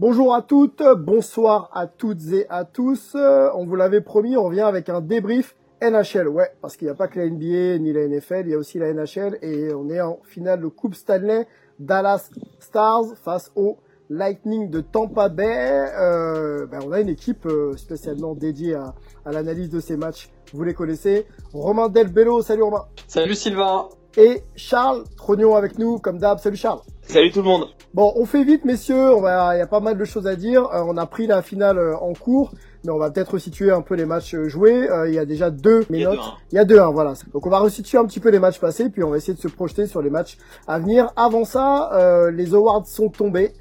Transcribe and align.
Bonjour 0.00 0.32
à 0.32 0.42
toutes, 0.42 0.80
bonsoir 0.96 1.70
à 1.74 1.88
toutes 1.88 2.32
et 2.32 2.46
à 2.50 2.64
tous. 2.64 3.16
Euh, 3.16 3.48
On 3.56 3.66
vous 3.66 3.74
l'avait 3.74 4.00
promis, 4.00 4.36
on 4.36 4.44
revient 4.44 4.60
avec 4.60 4.88
un 4.88 5.00
débrief 5.00 5.56
NHL. 5.82 6.28
Ouais, 6.28 6.52
parce 6.62 6.76
qu'il 6.76 6.86
n'y 6.86 6.92
a 6.92 6.94
pas 6.94 7.08
que 7.08 7.18
la 7.18 7.28
NBA 7.28 7.78
ni 7.78 7.92
la 7.92 8.06
NFL, 8.06 8.42
il 8.44 8.50
y 8.50 8.54
a 8.54 8.58
aussi 8.58 8.78
la 8.78 8.92
NHL 8.94 9.38
et 9.42 9.74
on 9.74 9.90
est 9.90 10.00
en 10.00 10.20
finale 10.22 10.60
de 10.60 10.68
Coupe 10.68 10.94
Stanley 10.94 11.48
Dallas 11.80 12.30
Stars 12.60 13.06
face 13.24 13.50
au 13.56 13.78
Lightning 14.08 14.70
de 14.70 14.82
Tampa 14.82 15.28
Bay. 15.30 15.90
Euh, 15.98 16.66
ben, 16.66 16.78
on 16.86 16.92
a 16.92 17.00
une 17.00 17.08
équipe 17.08 17.46
euh, 17.46 17.76
spécialement 17.76 18.36
dédiée 18.36 18.76
à, 18.76 18.94
à 19.24 19.32
l'analyse 19.32 19.68
de 19.68 19.80
ces 19.80 19.96
matchs. 19.96 20.30
Vous 20.52 20.62
les 20.62 20.74
connaissez. 20.74 21.26
Romain 21.52 21.88
Delbello, 21.88 22.40
salut 22.40 22.62
Romain. 22.62 22.84
Salut 23.08 23.34
Sylvain. 23.34 23.88
Et 24.18 24.42
Charles 24.56 25.04
Trognon 25.16 25.54
avec 25.54 25.78
nous, 25.78 26.00
comme 26.00 26.18
d'hab. 26.18 26.40
Salut 26.40 26.56
Charles. 26.56 26.80
Salut 27.02 27.30
tout 27.30 27.38
le 27.38 27.44
monde. 27.44 27.66
Bon, 27.94 28.12
on 28.16 28.26
fait 28.26 28.42
vite, 28.42 28.64
messieurs. 28.64 29.12
Il 29.16 29.58
y 29.58 29.60
a 29.60 29.66
pas 29.68 29.78
mal 29.78 29.96
de 29.96 30.04
choses 30.04 30.26
à 30.26 30.34
dire. 30.34 30.64
Euh, 30.74 30.82
on 30.84 30.96
a 30.96 31.06
pris 31.06 31.28
la 31.28 31.40
finale 31.40 31.78
euh, 31.78 31.96
en 31.96 32.14
cours, 32.14 32.50
mais 32.84 32.90
on 32.90 32.98
va 32.98 33.10
peut-être 33.10 33.32
resituer 33.32 33.70
un 33.70 33.82
peu 33.82 33.94
les 33.94 34.04
matchs 34.06 34.36
joués. 34.46 34.88
Euh, 34.90 35.08
il 35.08 35.14
y 35.14 35.18
a 35.18 35.24
déjà 35.24 35.50
deux 35.50 35.84
Il 35.90 35.96
y 35.96 36.04
a 36.04 36.08
minutes. 36.10 36.20
deux, 36.22 36.28
hein. 36.28 36.34
Il 36.52 36.54
y 36.56 36.58
a 36.58 36.64
deux, 36.64 36.78
hein, 36.78 36.90
voilà. 36.92 37.14
Donc 37.32 37.46
on 37.46 37.50
va 37.50 37.58
resituer 37.58 37.98
un 37.98 38.04
petit 38.04 38.20
peu 38.20 38.30
les 38.30 38.38
matchs 38.38 38.60
passés, 38.60 38.88
puis 38.90 39.02
on 39.02 39.10
va 39.10 39.16
essayer 39.16 39.34
de 39.34 39.40
se 39.40 39.48
projeter 39.48 39.86
sur 39.86 40.02
les 40.02 40.10
matchs 40.10 40.38
à 40.66 40.78
venir. 40.78 41.12
Avant 41.16 41.44
ça, 41.44 41.92
euh, 41.94 42.30
les 42.30 42.54
awards 42.54 42.86
sont 42.86 43.08
tombés. 43.08 43.52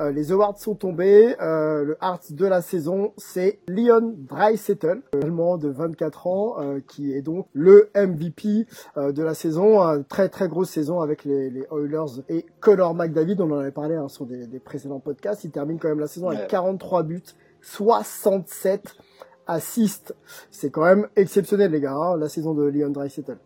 Euh, 0.00 0.12
les 0.12 0.30
awards 0.30 0.56
sont 0.56 0.76
tombés. 0.76 1.34
Euh, 1.40 1.82
le 1.82 1.96
Hearts 2.00 2.30
de 2.32 2.46
la 2.46 2.62
saison, 2.62 3.12
c'est 3.16 3.58
Leon 3.66 4.14
Dreisettel, 4.16 5.02
euh, 5.12 5.22
allemand 5.22 5.58
de 5.58 5.68
24 5.68 6.26
ans, 6.28 6.54
euh, 6.60 6.78
qui 6.86 7.12
est 7.12 7.20
donc 7.20 7.46
le 7.52 7.90
MVP 7.96 8.66
euh, 8.96 9.10
de 9.10 9.22
la 9.24 9.34
saison. 9.34 9.80
Une 9.80 10.04
très 10.04 10.28
très 10.28 10.46
grosse 10.46 10.70
saison 10.70 11.00
avec 11.00 11.24
les, 11.24 11.50
les 11.50 11.66
Oilers 11.72 12.22
et 12.28 12.46
Connor 12.60 12.94
McDavid. 12.94 13.40
On 13.40 13.50
en 13.50 13.58
avait 13.58 13.72
parlé 13.72 13.96
hein, 13.96 14.06
sur 14.06 14.24
des, 14.24 14.46
des 14.46 14.60
précédents 14.60 15.00
podcasts. 15.00 15.42
Il 15.42 15.50
termine 15.50 15.80
quand 15.80 15.88
même 15.88 15.98
la 15.98 16.06
saison 16.06 16.28
avec 16.28 16.42
Ouais. 16.42 16.46
43 16.48 17.02
buts, 17.02 17.22
67 17.60 18.96
assists. 19.46 20.14
C'est 20.50 20.70
quand 20.70 20.84
même 20.84 21.08
exceptionnel 21.16 21.72
les 21.72 21.80
gars, 21.80 21.94
hein, 21.94 22.16
la 22.16 22.28
saison 22.28 22.54
de 22.54 22.64
Leon 22.64 22.90
Dreisettel. 22.90 23.38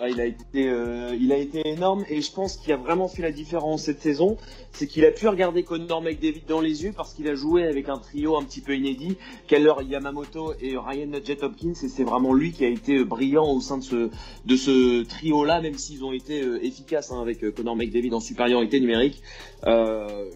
Ah, 0.00 0.08
il 0.08 0.20
a 0.20 0.26
été, 0.26 0.68
euh, 0.68 1.16
il 1.20 1.32
a 1.32 1.36
été 1.36 1.66
énorme 1.66 2.04
et 2.08 2.20
je 2.20 2.30
pense 2.30 2.56
qu'il 2.56 2.72
a 2.72 2.76
vraiment 2.76 3.08
fait 3.08 3.22
la 3.22 3.32
différence 3.32 3.82
cette 3.82 4.00
saison, 4.00 4.36
c'est 4.70 4.86
qu'il 4.86 5.04
a 5.04 5.10
pu 5.10 5.26
regarder 5.26 5.64
Connor 5.64 6.02
McDavid 6.02 6.42
dans 6.46 6.60
les 6.60 6.84
yeux 6.84 6.92
parce 6.96 7.14
qu'il 7.14 7.26
a 7.26 7.34
joué 7.34 7.64
avec 7.64 7.88
un 7.88 7.98
trio 7.98 8.36
un 8.38 8.44
petit 8.44 8.60
peu 8.60 8.76
inédit, 8.76 9.16
Keller 9.48 9.72
Yamamoto 9.84 10.52
et 10.60 10.76
Ryan 10.76 11.10
Jet 11.24 11.42
Hopkins 11.42 11.72
et 11.82 11.88
c'est 11.88 12.04
vraiment 12.04 12.32
lui 12.32 12.52
qui 12.52 12.64
a 12.64 12.68
été 12.68 12.98
euh, 12.98 13.04
brillant 13.04 13.50
au 13.50 13.60
sein 13.60 13.78
de 13.78 13.82
ce, 13.82 14.08
de 14.46 14.56
ce 14.56 15.02
trio-là, 15.02 15.60
même 15.60 15.74
s'ils 15.74 16.04
ont 16.04 16.12
été 16.12 16.42
euh, 16.42 16.64
efficaces 16.64 17.10
hein, 17.10 17.20
avec 17.20 17.42
euh, 17.42 17.50
Connor 17.50 17.74
McDavid 17.74 18.14
en 18.14 18.20
supériorité 18.20 18.78
numérique. 18.78 19.20
Euh, 19.66 20.26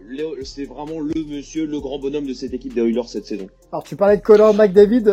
c'est 0.43 0.65
vraiment 0.65 0.99
le 0.99 1.25
monsieur, 1.25 1.67
le 1.67 1.79
grand 1.79 2.01
bonhomme 2.01 2.27
de 2.27 2.35
cette 2.35 2.53
équipe 2.53 2.75
des 2.75 2.81
Oilers 2.81 3.07
cette 3.07 3.27
saison. 3.27 3.47
Alors 3.71 3.85
tu 3.85 3.95
parlais 3.95 4.17
de 4.17 4.23
Connor 4.23 4.55
McDavid, 4.55 5.09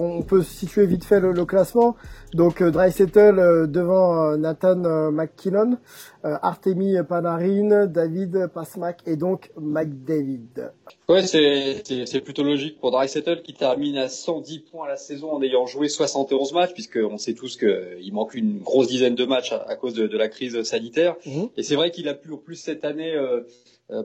on 0.00 0.22
peut 0.22 0.42
situer 0.42 0.86
vite 0.86 1.04
fait 1.04 1.20
le, 1.20 1.32
le 1.32 1.44
classement. 1.44 1.94
Donc 2.34 2.62
euh, 2.62 2.70
Dreisettel 2.70 3.38
euh, 3.38 3.66
devant 3.66 4.30
euh, 4.30 4.36
Nathan 4.36 5.10
McKinnon, 5.10 5.76
euh, 6.24 6.36
Artemi 6.40 6.96
Panarin, 7.06 7.86
David 7.86 8.48
Pasmac 8.54 9.00
et 9.06 9.16
donc 9.16 9.50
McDavid. 9.60 10.72
Ouais, 11.08 11.26
c'est 11.26 12.20
plutôt 12.24 12.42
logique 12.42 12.80
pour 12.80 12.90
Dreisettel 12.90 13.42
qui 13.42 13.52
termine 13.52 13.98
à 13.98 14.08
110 14.08 14.60
points 14.60 14.86
à 14.86 14.88
la 14.88 14.96
saison 14.96 15.30
en 15.30 15.42
ayant 15.42 15.66
joué 15.66 15.88
71 15.88 16.54
matchs, 16.54 16.72
puisqu'on 16.72 17.18
sait 17.18 17.34
tous 17.34 17.56
qu'il 17.56 18.12
manque 18.12 18.34
une 18.34 18.60
grosse 18.60 18.88
dizaine 18.88 19.14
de 19.14 19.24
matchs 19.26 19.52
à, 19.52 19.64
à 19.68 19.76
cause 19.76 19.94
de, 19.94 20.06
de 20.06 20.16
la 20.16 20.28
crise 20.28 20.62
sanitaire. 20.62 21.16
Mhm. 21.26 21.48
Et 21.56 21.62
c'est 21.62 21.76
vrai 21.76 21.90
qu'il 21.90 22.08
a 22.08 22.14
pu 22.14 22.32
en 22.32 22.38
plus 22.38 22.56
cette 22.56 22.84
année 22.84 23.14
euh, 23.14 23.42
euh, 23.90 24.02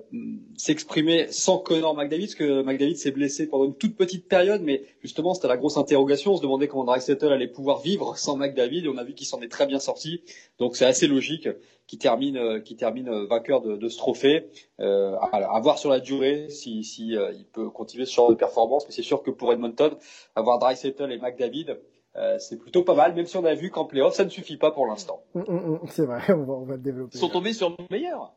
s'exprimer 0.58 1.28
sans 1.32 1.60
Connor 1.60 1.96
McDavid, 1.96 2.26
parce 2.26 2.36
que 2.36 2.62
McDavid 2.64 2.98
s'est 2.98 3.12
blessé 3.12 3.48
pendant 3.48 3.66
une 3.66 3.76
toute 3.76 3.96
petite 3.96 4.28
période, 4.28 4.62
mais 4.64 4.84
justement 5.02 5.34
c'était 5.34 5.48
la 5.48 5.58
grosse 5.58 5.78
interrogation. 5.78 6.34
On 6.34 6.38
se 6.38 6.42
demandait 6.42 6.68
comment 6.68 6.84
Dreisettel 6.84 7.32
allait 7.32 7.48
pouvoir 7.48 7.80
vivre 7.80 8.18
sans 8.18 8.36
McDavid, 8.36 8.86
et 8.86 8.90
on 8.90 8.98
a 8.98 9.04
vu 9.04 9.14
qu'il 9.14 9.28
s'en 9.28 9.42
est 9.42 9.48
très 9.52 9.66
bien 9.66 9.80
sorti. 9.80 10.22
Donc 10.60 10.76
c'est 10.76 10.86
assez 10.86 11.08
logique 11.08 11.48
qu'il 11.86 12.00
termine, 12.00 12.38
euh, 12.38 12.60
qu'il 12.60 12.76
termine 12.76 13.08
euh, 13.08 13.28
vainqueur 13.28 13.62
de, 13.62 13.78
de 13.78 13.88
ce 13.88 13.98
trophée. 13.98 14.50
Euh, 14.80 15.16
à, 15.22 15.56
à 15.56 15.60
voir 15.62 15.78
sur 15.80 15.90
la 15.90 16.00
durée 16.02 16.50
si, 16.50 16.84
si 16.84 17.16
euh, 17.16 17.32
il 17.34 17.46
peut 17.46 17.70
continuer 17.70 18.06
ce 18.06 18.14
genre 18.14 18.30
de 18.30 18.36
performance, 18.36 18.86
mais 18.88 18.94
c'est 18.94 19.04
sûr 19.04 19.24
que 19.24 19.32
pour 19.32 19.54
Edmonton, 19.54 19.96
avoir 20.36 20.60
Dreisettel 20.60 21.12
et 21.12 21.18
McDavid, 21.18 21.78
euh, 22.18 22.38
c'est 22.40 22.58
plutôt 22.58 22.84
pas 22.84 22.96
mal, 22.96 23.14
même 23.14 23.28
si 23.28 23.38
on 23.38 23.46
a 23.46 23.54
vu 23.54 23.70
qu'en 23.70 23.86
playoff, 23.86 24.16
ça 24.16 24.26
ne 24.26 24.30
suffit 24.30 24.58
pas 24.58 24.72
pour 24.72 24.88
l'instant. 24.88 25.22
Hum, 25.36 25.46
hum, 25.48 25.64
hum, 25.66 25.80
C'est 25.90 26.06
vrai, 26.06 26.22
on 26.30 26.44
va, 26.44 26.54
on 26.54 26.66
va 26.66 26.76
le 26.76 26.82
développer. 26.82 27.16
Ils 27.16 27.20
sont 27.20 27.30
tombés 27.30 27.54
sur 27.54 27.70
le 27.70 27.76
meilleur. 27.92 28.34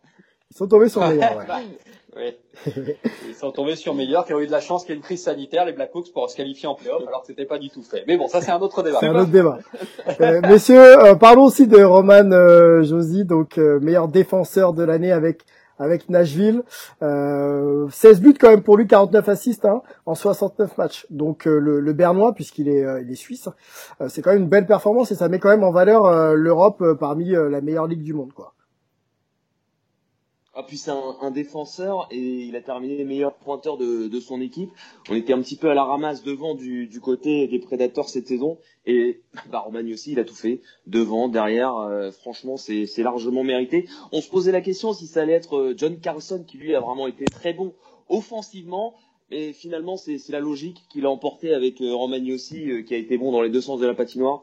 Ils 0.50 0.56
sont 0.56 0.66
tombés 0.66 0.88
sur 0.88 1.00
le 1.02 1.08
meilleur, 1.14 1.36
ouais. 1.36 1.44
Oui. 2.16 2.34
Ils 3.28 3.34
sont 3.36 3.52
tombés 3.52 3.76
sur 3.76 3.94
meilleur, 3.94 4.24
qui 4.24 4.34
ont 4.34 4.40
eu 4.40 4.46
de 4.48 4.50
la 4.50 4.60
chance 4.60 4.82
qu'il 4.82 4.90
y 4.90 4.94
ait 4.94 4.96
une 4.96 5.02
crise 5.04 5.22
sanitaire, 5.22 5.64
les 5.64 5.72
Blackhawks, 5.72 6.12
pour 6.12 6.28
se 6.28 6.36
qualifier 6.36 6.68
en 6.68 6.74
playoff, 6.74 7.06
alors 7.06 7.20
que 7.20 7.28
c'était 7.28 7.44
pas 7.44 7.58
du 7.58 7.70
tout 7.70 7.84
fait. 7.84 8.02
Mais 8.08 8.16
bon, 8.16 8.26
ça 8.26 8.40
c'est 8.40 8.50
un 8.50 8.58
autre 8.58 8.82
débat. 8.82 8.98
C'est 8.98 9.06
un 9.06 9.14
autre 9.14 9.30
débat. 9.30 9.58
Euh, 10.20 10.40
messieurs, 10.42 11.04
euh, 11.04 11.14
parlons 11.14 11.44
aussi 11.44 11.68
de 11.68 11.80
Roman 11.80 12.32
euh, 12.32 12.82
Josi, 12.82 13.24
donc 13.24 13.58
euh, 13.58 13.78
meilleur 13.78 14.08
défenseur 14.08 14.72
de 14.72 14.82
l'année 14.82 15.12
avec 15.12 15.42
avec 15.78 16.10
Nashville. 16.10 16.62
Euh, 17.00 17.88
16 17.90 18.20
buts 18.20 18.34
quand 18.38 18.50
même 18.50 18.62
pour 18.62 18.76
lui, 18.76 18.88
49 18.88 19.28
assists 19.28 19.64
hein, 19.64 19.80
en 20.04 20.16
69 20.16 20.76
matchs. 20.78 21.06
Donc 21.10 21.46
euh, 21.46 21.58
le, 21.60 21.78
le 21.78 21.92
Bernois, 21.92 22.34
puisqu'il 22.34 22.68
est, 22.68 22.84
euh, 22.84 23.00
il 23.00 23.10
est 23.10 23.14
suisse, 23.14 23.48
euh, 24.00 24.08
c'est 24.08 24.20
quand 24.20 24.32
même 24.32 24.42
une 24.42 24.48
belle 24.48 24.66
performance 24.66 25.12
et 25.12 25.14
ça 25.14 25.28
met 25.28 25.38
quand 25.38 25.48
même 25.48 25.64
en 25.64 25.70
valeur 25.70 26.06
euh, 26.06 26.34
l'Europe 26.34 26.82
euh, 26.82 26.94
parmi 26.96 27.34
euh, 27.36 27.48
la 27.48 27.60
meilleure 27.60 27.86
ligue 27.86 28.02
du 28.02 28.12
monde. 28.14 28.32
quoi. 28.34 28.52
Ah, 30.60 30.64
puis 30.66 30.76
c'est 30.76 30.90
un, 30.90 31.30
défenseur 31.30 32.06
et 32.10 32.18
il 32.18 32.54
a 32.54 32.60
terminé 32.60 33.02
meilleur 33.02 33.34
pointeur 33.36 33.78
de, 33.78 34.08
de 34.08 34.20
son 34.20 34.42
équipe. 34.42 34.68
On 35.08 35.14
était 35.14 35.32
un 35.32 35.40
petit 35.40 35.56
peu 35.56 35.70
à 35.70 35.74
la 35.74 35.84
ramasse 35.84 36.22
devant 36.22 36.54
du, 36.54 37.00
côté 37.00 37.46
des 37.48 37.58
Predators 37.60 38.10
cette 38.10 38.28
saison 38.28 38.58
et 38.84 39.22
bah, 39.50 39.66
aussi 39.90 40.12
il 40.12 40.20
a 40.20 40.24
tout 40.24 40.34
fait 40.34 40.60
devant, 40.86 41.28
derrière. 41.28 41.76
euh, 41.76 42.10
franchement 42.10 42.58
c'est 42.58 42.86
largement 42.98 43.42
mérité. 43.42 43.88
On 44.12 44.20
se 44.20 44.28
posait 44.28 44.52
la 44.52 44.60
question 44.60 44.92
si 44.92 45.06
ça 45.06 45.22
allait 45.22 45.32
être 45.32 45.56
euh, 45.56 45.74
John 45.74 45.98
Carlson 45.98 46.44
qui 46.46 46.58
lui 46.58 46.74
a 46.74 46.80
vraiment 46.80 47.06
été 47.06 47.24
très 47.24 47.54
bon 47.54 47.72
offensivement. 48.10 48.96
Mais 49.30 49.54
finalement, 49.54 49.96
c'est 49.96 50.18
la 50.28 50.40
logique 50.40 50.82
qu'il 50.90 51.06
a 51.06 51.10
emporté 51.10 51.54
avec 51.54 51.80
euh, 51.80 51.94
aussi, 52.34 52.70
euh, 52.70 52.82
qui 52.82 52.92
a 52.92 52.98
été 52.98 53.16
bon 53.16 53.32
dans 53.32 53.40
les 53.40 53.48
deux 53.48 53.62
sens 53.62 53.80
de 53.80 53.86
la 53.86 53.94
patinoire. 53.94 54.42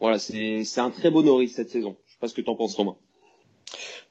Voilà, 0.00 0.18
c'est 0.18 0.64
c'est 0.64 0.80
un 0.80 0.90
très 0.90 1.12
beau 1.12 1.22
Norris 1.22 1.50
cette 1.50 1.70
saison. 1.70 1.94
Je 2.06 2.14
sais 2.14 2.18
pas 2.18 2.26
ce 2.26 2.34
que 2.34 2.40
t'en 2.40 2.56
penses, 2.56 2.74
Romain. 2.74 2.96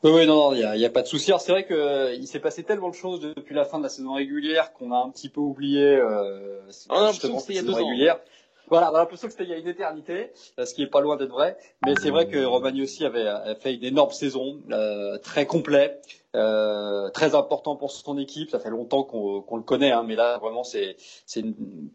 Oui, 0.03 0.11
oui, 0.11 0.25
non, 0.25 0.35
non, 0.49 0.53
il 0.53 0.59
y 0.61 0.63
a, 0.63 0.75
y 0.75 0.85
a 0.85 0.89
pas 0.89 1.03
de 1.03 1.07
souci. 1.07 1.29
Alors, 1.31 1.41
c'est 1.41 1.51
vrai 1.51 1.65
que 1.65 1.73
euh, 1.75 2.13
il 2.15 2.27
s'est 2.27 2.39
passé 2.39 2.63
tellement 2.63 2.89
de 2.89 2.95
choses 2.95 3.21
depuis 3.21 3.53
la 3.53 3.65
fin 3.65 3.77
de 3.77 3.83
la 3.83 3.89
saison 3.89 4.13
régulière 4.13 4.73
qu'on 4.73 4.91
a 4.91 4.97
un 4.97 5.11
petit 5.11 5.29
peu 5.29 5.41
oublié 5.41 5.83
euh, 5.83 6.59
On 6.89 6.95
a 6.95 7.01
l'impression 7.01 7.11
justement 7.11 7.35
que 7.37 7.41
c'était 7.41 7.53
il 7.53 7.57
y 7.57 7.59
a 7.59 7.61
deux 7.61 7.73
saison 7.73 7.85
ans. 7.85 7.87
régulière. 7.89 8.19
Voilà, 8.67 8.91
on 8.91 8.95
a 8.95 8.99
l'impression 8.99 9.27
que 9.27 9.33
c'était 9.33 9.43
il 9.43 9.49
y 9.49 9.53
a 9.53 9.57
une 9.57 9.67
éternité, 9.67 10.31
euh, 10.57 10.65
ce 10.65 10.73
qui 10.73 10.81
est 10.81 10.87
pas 10.87 11.01
loin 11.01 11.17
d'être 11.17 11.31
vrai. 11.31 11.57
Mais 11.85 11.93
c'est 12.01 12.09
vrai 12.09 12.27
que 12.27 12.43
Romagny 12.43 12.81
aussi 12.83 13.05
avait, 13.05 13.27
avait 13.27 13.55
fait 13.55 13.75
une 13.75 13.83
énorme 13.83 14.11
saison, 14.11 14.59
euh, 14.71 15.17
très 15.19 15.45
complet, 15.45 15.99
euh, 16.35 17.09
très 17.09 17.35
important 17.35 17.75
pour 17.75 17.91
son 17.91 18.17
équipe. 18.17 18.49
Ça 18.49 18.59
fait 18.59 18.69
longtemps 18.69 19.03
qu'on 19.03 19.55
le 19.55 19.63
connaît, 19.63 19.91
hein, 19.91 20.03
mais 20.07 20.15
là 20.15 20.37
vraiment 20.37 20.63
c'est, 20.63 20.95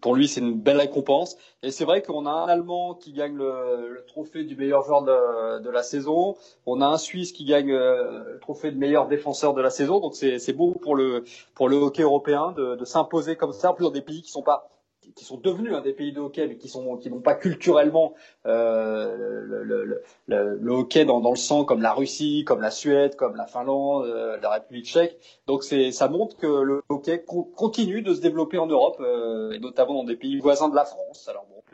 pour 0.00 0.14
lui 0.14 0.28
c'est 0.28 0.40
une 0.40 0.60
belle 0.60 0.78
récompense. 0.78 1.36
Et 1.62 1.70
c'est 1.70 1.84
vrai 1.84 2.02
qu'on 2.02 2.26
a 2.26 2.30
un 2.30 2.48
Allemand 2.48 2.94
qui 2.94 3.12
gagne 3.12 3.34
le, 3.34 3.88
le 3.90 4.04
trophée 4.06 4.44
du 4.44 4.56
meilleur 4.56 4.82
joueur 4.84 5.02
de, 5.02 5.60
de 5.60 5.70
la 5.70 5.82
saison. 5.82 6.36
On 6.66 6.80
a 6.80 6.86
un 6.86 6.98
Suisse 6.98 7.32
qui 7.32 7.44
gagne 7.44 7.72
euh, 7.72 8.34
le 8.34 8.40
trophée 8.40 8.70
de 8.70 8.78
meilleur 8.78 9.08
défenseur 9.08 9.54
de 9.54 9.62
la 9.62 9.70
saison. 9.70 10.00
Donc 10.00 10.14
c'est 10.14 10.52
beau 10.52 10.72
pour 10.82 10.96
le 10.96 11.24
pour 11.54 11.68
le 11.68 11.76
hockey 11.76 12.02
européen 12.02 12.52
de, 12.52 12.76
de 12.76 12.84
s'imposer 12.84 13.36
comme 13.36 13.52
ça, 13.52 13.72
plus 13.72 13.84
dans 13.84 13.90
des 13.90 14.02
pays 14.02 14.22
qui 14.22 14.30
sont 14.30 14.42
pas 14.42 14.68
qui 15.14 15.24
sont 15.24 15.38
devenus 15.38 15.72
des 15.82 15.92
pays 15.92 16.12
de 16.12 16.20
hockey, 16.20 16.46
mais 16.46 16.56
qui 16.56 16.68
sont 16.68 16.96
qui 16.96 17.10
n'ont 17.10 17.20
pas 17.20 17.34
culturellement 17.34 18.14
euh, 18.46 19.16
le, 19.16 19.62
le, 19.64 20.02
le, 20.26 20.56
le, 20.56 20.72
hockey 20.72 21.04
dans, 21.04 21.20
dans, 21.20 21.30
le 21.30 21.36
sang, 21.36 21.64
comme 21.64 21.82
la 21.82 21.92
Russie, 21.92 22.44
comme 22.44 22.60
la 22.60 22.70
Suède, 22.70 23.16
comme 23.16 23.36
la 23.36 23.46
Finlande, 23.46 24.04
euh, 24.06 24.38
la 24.40 24.50
République 24.50 24.86
tchèque. 24.86 25.18
Donc 25.46 25.62
c'est 25.62 25.90
ça 25.92 26.08
montre 26.08 26.36
que 26.36 26.46
le 26.46 26.82
hockey 26.88 27.24
continue 27.24 28.02
de 28.02 28.14
se 28.14 28.20
développer 28.20 28.58
en 28.58 28.66
Europe, 28.66 28.96
euh, 29.00 29.52
et 29.52 29.58
notamment 29.58 29.94
dans 29.94 30.04
des 30.04 30.16
pays 30.16 30.38
voisins 30.38 30.68
de 30.68 30.76
la 30.76 30.84
France. 30.84 31.30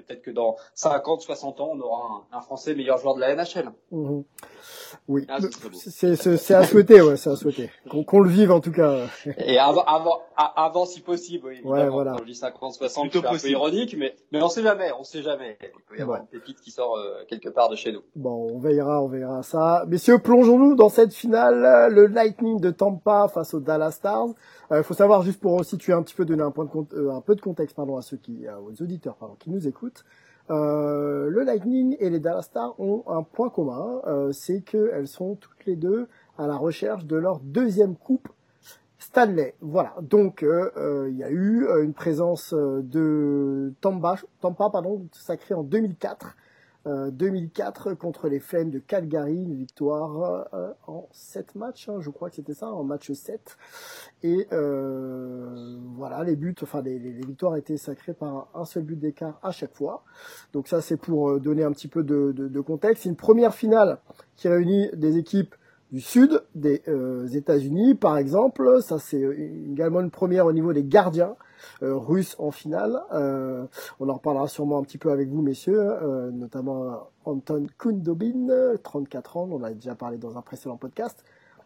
Peut-être 0.06 0.22
que 0.22 0.30
dans 0.30 0.56
50, 0.74 1.22
60 1.22 1.60
ans, 1.60 1.70
on 1.72 1.80
aura 1.80 2.24
un, 2.32 2.38
un 2.38 2.40
Français 2.40 2.74
meilleur 2.74 2.98
joueur 2.98 3.14
de 3.14 3.20
la 3.20 3.34
NHL. 3.34 3.72
Mmh. 3.90 4.20
Oui, 5.08 5.26
ah, 5.28 5.38
c'est 5.72 6.54
à 6.54 6.64
souhaiter, 6.64 7.00
ouais, 7.00 7.16
c'est 7.16 7.30
à 7.30 7.36
souhaiter. 7.36 7.70
Qu'on 8.06 8.20
le 8.20 8.28
vive 8.28 8.52
en 8.52 8.60
tout 8.60 8.72
cas. 8.72 9.06
Et 9.38 9.58
avant, 9.58 9.82
avant, 9.84 10.20
avant 10.36 10.84
si 10.84 11.00
possible, 11.00 11.48
oui. 11.48 11.60
Ouais, 11.64 11.88
voilà. 11.88 12.12
Quand 12.12 12.18
je 12.18 12.24
dis 12.24 12.34
50, 12.34 12.74
60, 12.74 13.10
c'est 13.12 13.26
un 13.26 13.38
peu 13.38 13.48
ironique, 13.48 13.96
mais, 13.98 14.14
mais 14.30 14.42
on 14.42 14.48
sait 14.48 14.62
jamais, 14.62 14.90
on 14.98 15.04
sait 15.04 15.22
jamais. 15.22 15.58
Il 15.62 15.82
peut 15.88 15.98
y 15.98 16.02
avoir 16.02 16.20
une 16.20 16.26
pépite 16.26 16.60
qui 16.60 16.70
sort 16.70 16.96
euh, 16.96 17.24
quelque 17.28 17.48
part 17.48 17.68
de 17.68 17.76
chez 17.76 17.92
nous. 17.92 18.02
Bon, 18.16 18.50
on 18.52 18.58
veillera, 18.58 19.02
on 19.02 19.08
verra 19.08 19.42
ça. 19.42 19.84
Messieurs, 19.88 20.18
plongeons-nous 20.18 20.74
dans 20.74 20.88
cette 20.88 21.14
finale, 21.14 21.92
le 21.92 22.06
Lightning 22.06 22.60
de 22.60 22.70
Tampa 22.70 23.28
face 23.28 23.54
aux 23.54 23.60
Dallas 23.60 23.92
Stars. 23.92 24.28
Il 24.72 24.76
euh, 24.76 24.82
faut 24.82 24.94
savoir, 24.94 25.22
juste 25.22 25.40
pour 25.40 25.64
situer 25.64 25.92
un 25.92 26.02
petit 26.02 26.14
peu, 26.14 26.24
donner 26.24 26.42
un, 26.42 26.50
point 26.50 26.64
de, 26.64 26.96
euh, 26.96 27.14
un 27.14 27.20
peu 27.20 27.34
de 27.34 27.42
contexte 27.42 27.76
pardon, 27.76 27.98
à 27.98 28.02
ceux 28.02 28.16
qui, 28.16 28.46
aux 28.48 28.82
auditeurs 28.82 29.16
pardon, 29.16 29.36
qui 29.38 29.50
nous 29.50 29.68
écoutent. 29.68 30.04
Euh, 30.50 31.28
le 31.30 31.44
Lightning 31.44 31.96
et 32.00 32.10
les 32.10 32.18
Dallas 32.18 32.42
Stars 32.42 32.74
ont 32.80 33.04
un 33.06 33.22
point 33.22 33.48
commun, 33.48 34.00
euh, 34.06 34.32
c'est 34.32 34.62
qu'elles 34.62 35.06
sont 35.06 35.36
toutes 35.36 35.64
les 35.66 35.76
deux 35.76 36.08
à 36.36 36.46
la 36.46 36.56
recherche 36.56 37.04
de 37.04 37.16
leur 37.16 37.38
deuxième 37.40 37.96
coupe 37.96 38.28
Stanley. 38.98 39.54
Voilà, 39.60 39.94
donc 40.00 40.42
euh, 40.42 41.08
il 41.10 41.16
y 41.16 41.22
a 41.22 41.30
eu 41.30 41.66
une 41.82 41.92
présence 41.92 42.54
de 42.54 43.72
Tampa, 43.80 44.16
Tampa 44.40 44.70
pardon, 44.70 45.06
sacrée 45.12 45.54
en 45.54 45.62
2004 45.62 46.36
2004 46.86 47.88
euh, 47.88 47.94
contre 47.94 48.28
les 48.28 48.40
Flames 48.40 48.70
de 48.70 48.78
Calgary, 48.78 49.34
une 49.36 49.54
victoire 49.54 50.48
euh, 50.52 50.72
en 50.86 51.08
7 51.12 51.54
matchs, 51.54 51.88
hein, 51.88 52.00
je 52.00 52.10
crois 52.10 52.28
que 52.28 52.36
c'était 52.36 52.54
ça, 52.54 52.68
en 52.68 52.84
match 52.84 53.12
7. 53.12 53.56
Et 54.22 54.46
euh, 54.52 55.76
voilà, 55.94 56.24
les 56.24 56.36
buts, 56.36 56.54
enfin 56.62 56.82
les, 56.82 56.98
victoires 56.98 57.56
étaient 57.56 57.76
sacrées 57.76 58.14
par 58.14 58.48
un 58.54 58.64
seul 58.64 58.82
but 58.82 58.98
d'écart 58.98 59.38
à 59.42 59.52
chaque 59.52 59.74
fois. 59.74 60.04
Donc 60.52 60.68
ça 60.68 60.80
c'est 60.80 60.96
pour 60.96 61.38
donner 61.40 61.62
un 61.62 61.72
petit 61.72 61.88
peu 61.88 62.02
de, 62.02 62.32
de, 62.32 62.48
de 62.48 62.60
contexte. 62.60 63.04
Une 63.04 63.16
première 63.16 63.54
finale 63.54 63.98
qui 64.36 64.48
réunit 64.48 64.88
des 64.94 65.18
équipes 65.18 65.54
du 65.92 66.00
sud 66.00 66.42
des 66.54 66.82
États-Unis, 67.32 67.94
par 67.94 68.16
exemple. 68.16 68.80
Ça 68.82 68.98
c'est 68.98 69.20
également 69.20 70.00
une 70.00 70.10
première 70.10 70.46
au 70.46 70.52
niveau 70.52 70.72
des 70.72 70.84
gardiens. 70.84 71.36
Euh, 71.82 71.96
russe 71.96 72.36
en 72.38 72.50
finale. 72.50 73.00
Euh, 73.12 73.66
on 73.98 74.08
en 74.08 74.14
reparlera 74.14 74.46
sûrement 74.46 74.78
un 74.78 74.82
petit 74.82 74.98
peu 74.98 75.10
avec 75.10 75.28
vous, 75.28 75.42
messieurs, 75.42 75.80
euh, 75.80 76.30
notamment 76.30 77.08
Anton 77.24 77.66
Kundobin, 77.78 78.76
34 78.82 79.36
ans, 79.36 79.48
on 79.50 79.62
a 79.62 79.70
déjà 79.70 79.94
parlé 79.94 80.18
dans 80.18 80.36
un 80.36 80.42
précédent 80.42 80.76
podcast. 80.76 81.24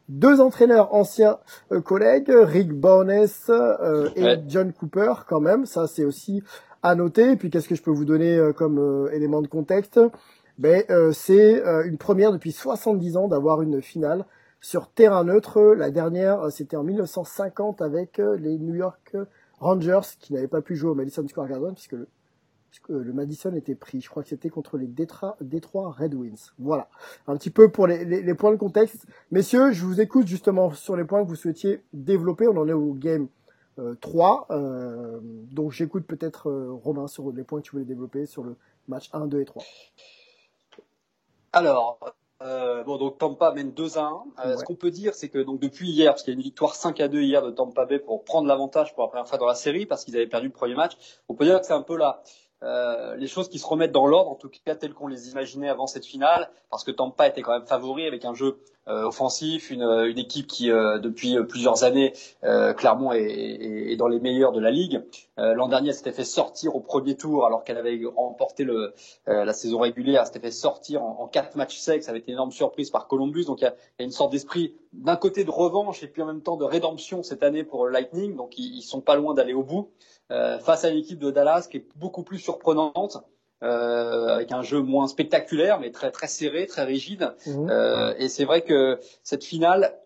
Deux 0.09 0.41
entraîneurs 0.41 0.95
anciens 0.95 1.39
collègues, 1.85 2.31
Rick 2.31 2.73
Bones 2.73 3.11
et 3.11 4.37
John 4.47 4.73
Cooper, 4.73 5.13
quand 5.27 5.41
même. 5.41 5.67
Ça, 5.67 5.89
c'est 5.89 6.05
aussi 6.05 6.45
à 6.83 6.95
noter. 6.95 7.33
Et 7.33 7.37
puis, 7.37 7.51
qu'est-ce 7.51 7.69
que 7.69 7.75
je 7.75 7.83
peux 7.83 7.91
vous 7.91 8.05
donner 8.05 8.41
comme 8.55 9.11
élément 9.13 9.43
de 9.43 9.49
contexte? 9.49 9.99
Ben, 10.59 10.85
c'est 11.13 11.61
une 11.87 11.99
première 11.99 12.31
depuis 12.31 12.53
70 12.53 13.17
ans 13.17 13.27
d'avoir 13.27 13.63
une 13.63 13.83
finale 13.83 14.27
sur 14.61 14.89
terrain 14.89 15.25
neutre. 15.25 15.61
La 15.77 15.91
dernière, 15.91 16.53
c'était 16.53 16.77
en 16.77 16.85
1950 16.85 17.83
avec 17.83 18.19
les 18.19 18.59
New 18.59 18.77
York 18.77 19.17
Rangers 19.59 20.01
qui 20.19 20.33
n'avaient 20.33 20.49
pas 20.49 20.63
pu 20.63 20.77
jouer 20.77 20.91
au 20.91 20.95
Madison 20.95 21.27
Square 21.27 21.49
Garden 21.49 21.75
puisque 21.75 21.93
le, 21.93 22.09
le 22.89 23.13
Madison 23.13 23.55
était 23.55 23.75
pris. 23.75 24.01
Je 24.01 24.09
crois 24.09 24.23
que 24.23 24.29
c'était 24.29 24.51
contre 24.51 24.79
les 24.79 24.87
Detroit, 24.87 25.37
Red 25.99 26.15
Wings. 26.15 26.51
Voilà. 26.59 26.89
Un 27.27 27.37
petit 27.37 27.51
peu 27.51 27.71
pour 27.71 27.87
les, 27.87 28.05
les, 28.05 28.35
points 28.35 28.53
de 28.53 28.57
contexte. 28.57 29.07
Messieurs, 29.31 29.73
je 29.73 29.85
vous 29.85 30.01
écoute 30.01 30.27
justement 30.27 30.73
sur 30.73 30.97
les 30.97 31.05
points 31.05 31.23
que 31.23 31.29
vous 31.29 31.37
souhaitiez 31.37 31.83
développer. 31.93 32.47
On 32.49 32.57
en 32.57 32.69
est 32.69 32.73
au 32.73 32.93
game 32.93 33.29
3. 34.01 34.47
Euh, 34.51 34.57
euh, 34.57 35.21
donc 35.23 35.73
j'écoute 35.73 36.07
peut-être 36.07 36.49
euh, 36.49 36.73
Romain 36.73 37.07
sur 37.07 37.31
les 37.33 37.45
points 37.45 37.61
que 37.61 37.67
tu 37.67 37.73
voulais 37.73 37.85
développer 37.85 38.27
sur 38.27 38.43
le 38.43 38.57
match 38.89 39.11
1, 39.13 39.27
2 39.27 39.41
et 39.41 39.45
3. 39.45 39.63
Alors, 41.53 41.99
euh, 42.43 42.85
bon, 42.85 42.99
donc 42.99 43.19
Tampa 43.19 43.53
mène 43.53 43.73
2 43.73 43.99
à 43.99 44.03
1. 44.03 44.25
Euh, 44.45 44.57
Ce 44.57 44.65
qu'on 44.65 44.75
peut 44.75 44.91
dire, 44.91 45.15
c'est 45.15 45.29
que 45.29 45.39
donc 45.39 45.59
depuis 45.59 45.89
hier, 45.89 46.13
parce 46.13 46.23
qu'il 46.23 46.33
y 46.33 46.37
a 46.37 46.39
une 46.39 46.43
victoire 46.45 46.75
5 46.75 47.01
à 47.01 47.09
2 47.09 47.23
hier 47.23 47.43
de 47.43 47.51
Tampa 47.51 47.87
Bay 47.87 47.99
pour 47.99 48.25
prendre 48.25 48.47
l'avantage 48.47 48.95
pour 48.95 49.03
la 49.05 49.09
première 49.09 49.27
fois 49.27 49.39
dans 49.39 49.47
la 49.47 49.55
série, 49.55 49.87
parce 49.87 50.05
qu'ils 50.05 50.17
avaient 50.17 50.27
perdu 50.27 50.49
le 50.49 50.53
premier 50.53 50.75
match, 50.75 50.93
on 51.29 51.35
peut 51.35 51.45
dire 51.45 51.61
que 51.61 51.67
c'est 51.67 51.73
un 51.73 51.83
peu 51.83 51.97
là. 51.97 52.23
Euh, 52.63 53.17
les 53.17 53.27
choses 53.27 53.49
qui 53.49 53.59
se 53.59 53.67
remettent 53.67 53.93
dans 53.93 54.07
l'ordre, 54.07 54.31
en 54.31 54.35
tout 54.35 54.51
cas 54.65 54.75
telles 54.75 54.95
qu'on 54.95 55.09
les 55.09 55.31
imaginait 55.31 55.69
avant 55.69 55.87
cette 55.87 56.07
finale, 56.07 56.51
parce 56.71 56.85
que 56.85 56.91
Tampa 56.91 57.27
était 57.29 57.43
quand 57.43 57.53
même 57.53 57.67
favori 57.67 58.07
avec 58.07 58.25
un 58.25 58.35
jeu 58.35 58.59
offensif, 58.87 59.71
une, 59.71 59.83
euh, 59.83 60.11
une, 60.11 60.19
équipe 60.19 60.47
qui 60.47 60.69
depuis 60.69 61.37
plusieurs 61.49 61.85
années 61.85 62.13
clairement 62.77 63.13
est, 63.13 63.23
est, 63.23 63.93
est, 63.93 63.97
dans 63.97 64.09
les 64.09 64.21
meilleurs 64.21 64.53
de 64.53 64.61
la 64.61 64.71
ligue. 64.71 65.03
L'an 65.37 65.69
dernier, 65.69 65.91
elle 65.91 65.95
s'était 65.95 66.13
fait 66.13 66.25
sortir 66.25 66.75
au 66.75 66.81
premier 66.81 67.17
tour 67.17 67.47
alors 67.47 67.63
qu'elle 67.65 67.77
avait 67.77 68.01
remporté 68.17 68.65
le, 68.65 68.95
la 69.27 69.53
saison 69.53 69.79
régulière, 69.79 70.23
elle 70.23 70.27
s'était 70.27 70.41
fait 70.41 70.51
sortir 70.51 71.03
en, 71.03 71.27
quatre 71.27 71.57
matchs 71.57 71.79
secs, 71.79 72.03
ça 72.03 72.11
avait 72.11 72.21
été 72.21 72.31
une 72.31 72.37
énorme 72.37 72.53
surprise 72.53 72.91
par 72.91 73.07
Columbus. 73.07 73.45
Donc 73.45 73.61
il 73.61 73.65
y 73.65 73.67
a, 73.67 73.75
y 73.99 74.03
a, 74.03 74.05
une 74.05 74.11
sorte 74.11 74.33
d'esprit 74.33 74.75
d'un 74.93 75.17
côté 75.17 75.45
de 75.45 75.51
revanche 75.51 76.03
et 76.03 76.09
puis 76.09 76.23
en 76.23 76.27
même 76.27 76.43
temps 76.43 76.57
de 76.57 76.65
rédemption 76.65 77.23
cette 77.23 77.43
année 77.43 77.65
pour 77.65 77.89
Lightning. 77.89 78.37
Donc 78.37 78.59
ils, 78.59 78.79
ils 78.79 78.83
sont 78.83 79.01
pas 79.01 79.17
loin 79.17 79.35
d'aller 79.35 79.55
au 79.55 79.63
bout. 79.63 79.91
Euh, 80.33 80.59
face 80.59 80.85
à 80.85 80.91
l'équipe 80.91 81.21
de 81.21 81.31
Dallas 81.31 81.69
qui 81.71 81.77
est 81.77 81.87
beaucoup 81.95 82.25
plus 82.25 82.39
surprenante. 82.39 83.19
Euh, 83.63 84.29
avec 84.35 84.53
un 84.53 84.61
jeu 84.61 84.81
moins 84.83 85.07
spectaculaire 85.07 85.81
mais 85.81 85.91
très 85.91 86.11
très 86.11 86.27
serré, 86.27 86.67
très 86.67 86.85
rigide. 86.85 87.35
Mhm. 87.47 87.71
Euh, 87.71 88.15
et 88.19 88.29
c'est 88.29 88.45
vrai 88.45 88.61
que 88.61 89.01
cette 89.23 89.45
finale, 89.45 89.99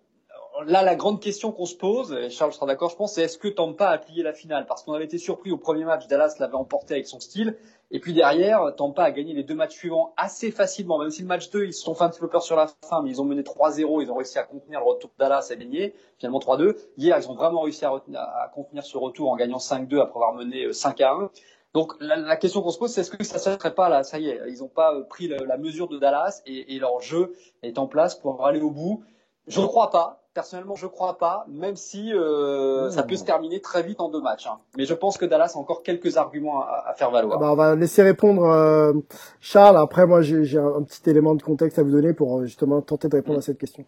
là 0.66 0.84
la 0.84 0.94
grande 0.94 1.20
question 1.20 1.50
qu'on 1.50 1.66
se 1.66 1.74
pose, 1.74 2.12
et 2.12 2.30
Charles 2.30 2.52
sera 2.52 2.66
d'accord 2.66 2.90
je 2.90 2.96
pense, 2.96 3.14
c'est 3.14 3.22
est-ce 3.22 3.38
que 3.38 3.48
Tampa 3.48 3.88
a 3.88 3.98
plié 3.98 4.22
la 4.22 4.32
finale? 4.32 4.66
Parce 4.66 4.84
qu'on 4.84 4.92
avait 4.92 5.06
été 5.06 5.18
surpris 5.18 5.50
au 5.50 5.58
premier 5.58 5.84
match, 5.84 6.06
Dallas 6.06 6.36
l'avait 6.38 6.54
emporté 6.54 6.94
avec 6.94 7.08
son 7.08 7.18
style, 7.18 7.56
et 7.90 7.98
puis 7.98 8.12
derrière, 8.12 8.72
Tampa 8.76 9.02
a 9.02 9.10
gagné 9.10 9.34
les 9.34 9.42
deux 9.42 9.56
matchs 9.56 9.74
suivants 9.74 10.14
assez 10.16 10.52
facilement, 10.52 10.98
même 10.98 11.10
si 11.10 11.22
le 11.22 11.26
match 11.26 11.50
2, 11.50 11.64
ils 11.64 11.72
se 11.72 11.82
sont 11.82 11.96
fait 11.96 12.04
un 12.04 12.10
petit 12.10 12.20
peu 12.20 12.28
peur 12.28 12.44
sur 12.44 12.54
la 12.54 12.68
fin, 12.88 13.02
mais 13.02 13.10
ils 13.10 13.20
ont 13.20 13.24
mené 13.24 13.42
3-0, 13.42 14.00
ils 14.00 14.12
ont 14.12 14.14
réussi 14.14 14.38
à 14.38 14.44
contenir 14.44 14.78
le 14.78 14.86
retour 14.86 15.10
de 15.10 15.24
Dallas 15.24 15.48
à 15.50 15.56
gagner, 15.56 15.92
finalement 16.18 16.38
3-2. 16.38 16.76
Hier, 16.98 17.18
ils 17.18 17.28
ont 17.28 17.34
vraiment 17.34 17.62
réussi 17.62 17.84
à, 17.84 17.90
à, 17.90 18.48
contenir 18.54 18.84
ce 18.84 18.96
retour 18.96 19.28
en 19.28 19.34
gagnant 19.34 19.58
5-2 19.58 20.00
après 20.00 20.20
avoir 20.20 20.34
mené 20.34 20.68
5-1. 20.68 21.30
Donc 21.74 21.94
la, 22.00 22.16
la 22.16 22.36
question 22.36 22.62
qu'on 22.62 22.70
se 22.70 22.78
pose, 22.78 22.90
c'est 22.92 23.02
est-ce 23.02 23.10
que 23.10 23.22
ça 23.22 23.36
ne 23.36 23.58
serait 23.58 23.74
pas 23.74 23.88
là, 23.88 24.02
ça 24.02 24.18
y 24.18 24.28
est, 24.28 24.40
ils 24.48 24.58
n'ont 24.58 24.68
pas 24.68 24.94
euh, 24.94 25.04
pris 25.04 25.28
la, 25.28 25.38
la, 25.44 25.56
mesure 25.56 25.88
de 25.88 25.98
Dallas 25.98 26.42
et, 26.46 26.74
et 26.74 26.78
leur 26.78 27.00
jeu 27.00 27.32
est 27.62 27.78
en 27.78 27.86
place 27.86 28.16
pour 28.16 28.44
aller 28.44 28.60
au 28.60 28.70
bout? 28.70 29.04
Je 29.46 29.60
ne 29.60 29.66
crois 29.66 29.90
pas 29.90 30.20
personnellement, 30.34 30.76
je 30.76 30.86
crois 30.86 31.18
pas, 31.18 31.44
même 31.48 31.76
si 31.76 32.12
euh, 32.12 32.90
ça 32.90 33.02
peut 33.02 33.16
se 33.16 33.24
terminer 33.24 33.60
très 33.60 33.82
vite 33.82 34.00
en 34.00 34.08
deux 34.08 34.20
matchs. 34.20 34.46
Hein. 34.46 34.58
Mais 34.76 34.84
je 34.84 34.94
pense 34.94 35.18
que 35.18 35.24
Dallas 35.24 35.52
a 35.54 35.58
encore 35.58 35.82
quelques 35.82 36.16
arguments 36.16 36.60
à, 36.60 36.84
à 36.86 36.94
faire 36.94 37.10
valoir. 37.10 37.38
Bah, 37.38 37.52
on 37.52 37.56
va 37.56 37.74
laisser 37.74 38.02
répondre 38.02 38.44
euh, 38.44 38.92
Charles. 39.40 39.76
Après, 39.76 40.06
moi, 40.06 40.22
j'ai 40.22 40.58
un 40.58 40.82
petit 40.82 41.08
élément 41.10 41.34
de 41.34 41.42
contexte 41.42 41.78
à 41.78 41.82
vous 41.82 41.90
donner 41.90 42.12
pour 42.12 42.44
justement 42.44 42.80
tenter 42.80 43.08
de 43.08 43.16
répondre 43.16 43.38
à 43.38 43.42
cette 43.42 43.58
question. 43.58 43.84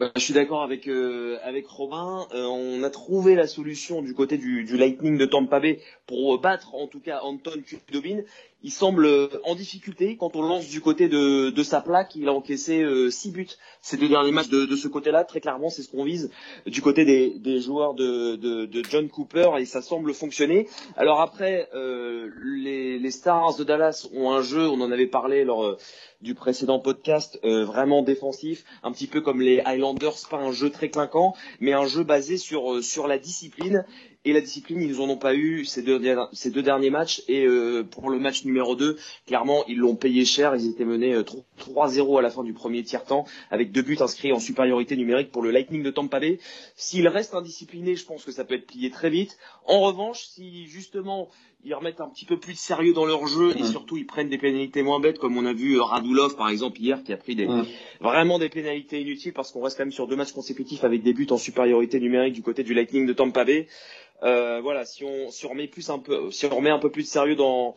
Bah, 0.00 0.10
je 0.16 0.22
suis 0.22 0.32
d'accord 0.32 0.62
avec 0.62 0.88
euh, 0.88 1.36
avec 1.42 1.66
Romain. 1.66 2.26
Euh, 2.32 2.46
on 2.46 2.82
a 2.82 2.88
trouvé 2.88 3.34
la 3.34 3.46
solution 3.46 4.00
du 4.00 4.14
côté 4.14 4.38
du, 4.38 4.64
Lightning 4.78 5.18
de 5.18 5.26
Tampa 5.26 5.60
Bay 5.60 5.78
pour 6.06 6.40
battre 6.40 6.74
en 6.74 6.86
tout 6.86 7.00
cas 7.00 7.20
Anton 7.20 7.60
Kudobin. 7.86 8.22
Il 8.62 8.70
semble 8.70 9.06
euh, 9.06 9.28
en 9.44 9.54
difficulté 9.54 10.16
quand 10.16 10.36
on 10.36 10.42
lance 10.42 10.68
du 10.68 10.80
côté 10.80 11.08
de, 11.08 11.62
sa 11.62 11.80
plaque. 11.80 12.14
Il 12.14 12.28
a 12.28 12.32
encaissé 12.32 12.84
six 13.10 13.30
buts 13.30 13.46
ces 13.80 13.96
deux 13.96 14.08
derniers 14.08 14.32
matchs 14.32 14.48
de, 14.48 14.76
ce 14.76 14.88
côté-là. 14.88 15.24
Très 15.24 15.40
clairement, 15.40 15.70
c'est 15.70 15.82
ce 15.82 15.90
qu'on 15.90 16.04
vise 16.04 16.30
du 16.66 16.82
côté 16.82 17.04
des, 17.04 17.60
joueurs 17.60 17.94
de, 17.94 18.68
John 18.90 19.08
Cooper 19.08 19.50
et 19.58 19.64
ça 19.64 19.82
semble 19.82 20.14
fonctionner. 20.14 20.68
Alors 20.96 21.20
après, 21.20 21.68
les, 21.74 22.98
les 22.98 23.10
Stars 23.10 23.56
de 23.56 23.64
Dallas 23.64 24.08
ont 24.14 24.30
un 24.32 24.42
jeu. 24.42 24.68
On 24.68 24.80
en 24.80 24.90
avait 24.90 25.06
parlé 25.06 25.44
lors 25.44 25.76
du 26.20 26.34
précédent 26.34 26.78
podcast, 26.78 27.38
euh, 27.44 27.64
vraiment 27.64 28.02
défensif, 28.02 28.64
un 28.82 28.92
petit 28.92 29.06
peu 29.06 29.20
comme 29.20 29.40
les 29.40 29.60
Highlanders, 29.60 30.16
pas 30.28 30.36
un 30.36 30.52
jeu 30.52 30.70
très 30.70 30.90
clinquant, 30.90 31.34
mais 31.60 31.72
un 31.72 31.86
jeu 31.86 32.04
basé 32.04 32.36
sur 32.36 32.74
euh, 32.74 32.82
sur 32.82 33.08
la 33.08 33.18
discipline. 33.18 33.84
Et 34.26 34.34
la 34.34 34.42
discipline, 34.42 34.82
ils 34.82 35.00
en 35.00 35.08
ont 35.08 35.16
pas 35.16 35.34
eu 35.34 35.64
ces 35.64 35.80
deux, 35.80 35.98
ces 36.34 36.50
deux 36.50 36.62
derniers 36.62 36.90
matchs. 36.90 37.22
Et 37.26 37.46
euh, 37.46 37.84
pour 37.84 38.10
le 38.10 38.18
match 38.18 38.44
numéro 38.50 38.76
2, 38.76 38.96
clairement, 39.26 39.64
ils 39.68 39.78
l'ont 39.78 39.96
payé 39.96 40.24
cher. 40.24 40.54
Ils 40.56 40.68
étaient 40.68 40.84
menés 40.84 41.16
3-0 41.58 42.18
à 42.18 42.22
la 42.22 42.30
fin 42.30 42.44
du 42.44 42.52
premier 42.52 42.82
tiers-temps, 42.82 43.24
avec 43.50 43.72
deux 43.72 43.82
buts 43.82 43.98
inscrits 44.00 44.32
en 44.32 44.40
supériorité 44.40 44.96
numérique 44.96 45.30
pour 45.30 45.42
le 45.42 45.50
Lightning 45.50 45.82
de 45.82 45.90
Tampa 45.90 46.20
Bay. 46.20 46.38
S'ils 46.76 47.08
restent 47.08 47.34
indisciplinés, 47.34 47.96
je 47.96 48.04
pense 48.04 48.24
que 48.24 48.32
ça 48.32 48.44
peut 48.44 48.54
être 48.54 48.66
plié 48.66 48.90
très 48.90 49.10
vite. 49.10 49.38
En 49.66 49.80
revanche, 49.80 50.24
si 50.24 50.66
justement 50.66 51.28
ils 51.64 51.74
remettent 51.74 52.00
un 52.00 52.08
petit 52.08 52.24
peu 52.24 52.38
plus 52.38 52.54
de 52.54 52.58
sérieux 52.58 52.94
dans 52.94 53.04
leur 53.04 53.26
jeu 53.26 53.54
et 53.58 53.64
surtout 53.64 53.96
ils 53.96 54.06
prennent 54.06 54.30
des 54.30 54.38
pénalités 54.38 54.82
moins 54.82 54.98
bêtes 54.98 55.18
comme 55.18 55.36
on 55.36 55.44
a 55.44 55.52
vu 55.52 55.78
euh, 55.78 55.82
Radulov 55.82 56.34
par 56.36 56.48
exemple 56.48 56.80
hier 56.80 57.02
qui 57.02 57.12
a 57.12 57.18
pris 57.18 57.36
des, 57.36 57.46
vraiment 58.00 58.38
des 58.38 58.48
pénalités 58.48 59.00
inutiles 59.00 59.34
parce 59.34 59.52
qu'on 59.52 59.60
reste 59.60 59.76
quand 59.76 59.84
même 59.84 59.92
sur 59.92 60.06
deux 60.06 60.16
matchs 60.16 60.32
consécutifs 60.32 60.84
avec 60.84 61.02
des 61.02 61.12
buts 61.12 61.26
en 61.30 61.36
supériorité 61.36 62.00
numérique 62.00 62.32
du 62.32 62.42
côté 62.42 62.62
du 62.62 62.72
Lightning 62.72 63.06
de 63.06 63.12
Tampa 63.12 63.44
Bay. 63.44 63.66
Euh, 64.22 64.60
voilà, 64.62 64.84
si 64.84 65.04
on, 65.04 65.30
si 65.30 65.46
on 65.46 65.50
remet 65.50 65.66
plus 65.66 65.88
un 65.88 65.98
peu, 65.98 66.30
si 66.30 66.46
on 66.46 66.54
remet 66.54 66.70
un 66.70 66.78
peu 66.78 66.90
plus 66.90 67.04
de 67.04 67.08
sérieux 67.08 67.36
dans 67.36 67.74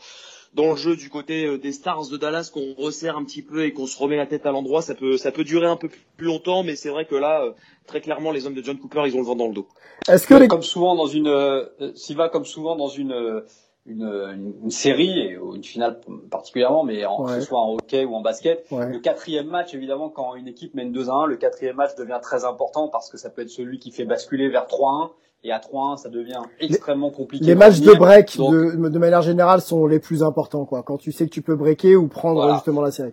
dans 0.54 0.72
le 0.72 0.76
jeu 0.76 0.96
du 0.96 1.10
côté 1.10 1.46
euh, 1.46 1.58
des 1.58 1.72
Stars 1.72 2.10
de 2.10 2.18
Dallas, 2.18 2.50
qu'on 2.54 2.74
resserre 2.76 3.18
un 3.18 3.24
petit 3.24 3.42
peu 3.42 3.66
et 3.66 3.74
qu'on 3.74 3.88
se 3.88 3.98
remet 3.98 4.18
la 4.18 4.28
tête 4.28 4.46
à 4.46 4.52
l'endroit, 4.52 4.82
ça 4.82 4.96
peut 4.96 5.18
ça 5.18 5.32
peut 5.32 5.44
durer 5.44 5.68
un 5.68 5.78
peu 5.78 5.90
plus 6.18 6.28
longtemps, 6.28 6.64
mais 6.64 6.76
c'est 6.76 6.90
vrai 6.90 7.06
que 7.06 7.16
là, 7.16 7.44
euh, 7.44 7.52
très 7.88 8.02
clairement, 8.02 8.32
les 8.32 8.46
hommes 8.46 8.54
de 8.54 8.64
John 8.64 8.78
Cooper, 8.78 9.04
ils 9.06 9.16
ont 9.16 9.20
le 9.20 9.26
vent 9.26 9.36
dans 9.36 9.48
le 9.48 9.54
dos. 9.54 9.68
Est-ce 10.08 10.28
que 10.28 10.36
les... 10.36 10.48
comme 10.48 10.64
souvent 10.64 10.96
dans 10.96 11.08
une, 11.08 11.28
euh, 11.28 11.66
s'il 11.96 12.18
va 12.18 12.30
comme 12.30 12.46
souvent 12.46 12.76
dans 12.76 12.88
une 12.88 13.44
une, 13.86 14.56
une, 14.63 14.72
série 14.72 15.38
ou 15.38 15.56
une 15.56 15.63
finale 15.63 16.00
particulièrement, 16.32 16.84
mais 16.84 17.06
en, 17.06 17.25
que 17.25 17.34
ce 17.34 17.42
soit 17.42 17.60
en 17.60 17.74
hockey 17.74 18.06
ou 18.06 18.16
en 18.16 18.22
basket. 18.22 18.66
Le 18.72 19.00
quatrième 19.00 19.48
match, 19.48 19.74
évidemment, 19.74 20.10
quand 20.10 20.36
une 20.36 20.48
équipe 20.48 20.74
mène 20.74 20.92
2 20.92 21.10
à 21.10 21.13
1, 21.13 21.25
le 21.28 21.36
quatrième 21.36 21.75
match 21.75 21.96
devient 21.96 22.20
très 22.22 22.46
important 22.46 22.88
parce 22.88 23.10
que 23.10 23.18
ça 23.18 23.30
peut 23.30 23.42
être 23.42 23.50
celui 23.50 23.80
qui 23.80 23.92
fait 23.92 24.06
basculer 24.06 24.50
vers 24.50 24.68
3 24.68 25.12
1 25.12 25.24
et 25.46 25.52
à 25.52 25.60
3-1, 25.60 25.98
ça 25.98 26.10
devient 26.10 26.40
extrêmement 26.60 27.10
compliqué. 27.10 27.44
Les 27.44 27.56
matchs 27.56 27.82
de 27.82 27.94
break, 27.94 28.38
de, 28.38 28.90
de, 28.90 29.00
manière 29.00 29.22
générale, 29.22 29.60
sont 29.60 29.88
les 29.88 30.00
plus 30.00 30.24
importants, 30.24 30.63
quoi. 30.63 30.84
Quand 30.84 30.98
tu 30.98 31.12
sais 31.12 31.25
que 31.25 31.32
tu 31.32 31.42
peux 31.42 31.56
breaker 31.56 31.98
ou 31.98 32.08
prendre 32.08 32.54
justement 32.54 32.82
la 32.82 32.92
série. 32.92 33.12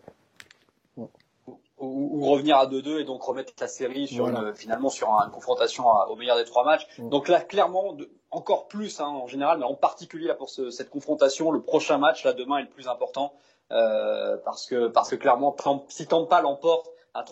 Ou, 1.80 2.24
revenir 2.30 2.58
à 2.58 2.66
2-2 2.66 3.00
et 3.00 3.04
donc 3.04 3.22
remettre 3.22 3.54
la 3.58 3.66
série 3.66 4.06
sur 4.06 4.28
une, 4.28 4.54
finalement 4.54 4.90
sur 4.90 5.08
une 5.08 5.30
confrontation 5.30 5.88
au 5.88 6.14
meilleur 6.16 6.36
des 6.36 6.44
trois 6.44 6.62
matchs. 6.62 6.86
Donc 6.98 7.26
là, 7.28 7.40
clairement, 7.40 7.94
de, 7.94 8.10
encore 8.30 8.68
plus 8.68 9.00
hein, 9.00 9.06
en 9.06 9.26
général, 9.26 9.58
mais 9.58 9.64
en 9.64 9.74
particulier 9.74 10.26
là, 10.26 10.34
pour 10.34 10.50
ce, 10.50 10.70
cette 10.70 10.90
confrontation, 10.90 11.50
le 11.50 11.62
prochain 11.62 11.98
match 11.98 12.24
là 12.24 12.32
demain 12.32 12.58
est 12.58 12.62
le 12.62 12.68
plus 12.68 12.88
important 12.88 13.32
euh, 13.72 14.36
parce 14.44 14.66
que 14.66 14.88
parce 14.88 15.10
que 15.10 15.16
clairement, 15.16 15.56
si 15.88 16.06
Tampa 16.06 16.40
l'emporte 16.40 16.90
à 17.14 17.22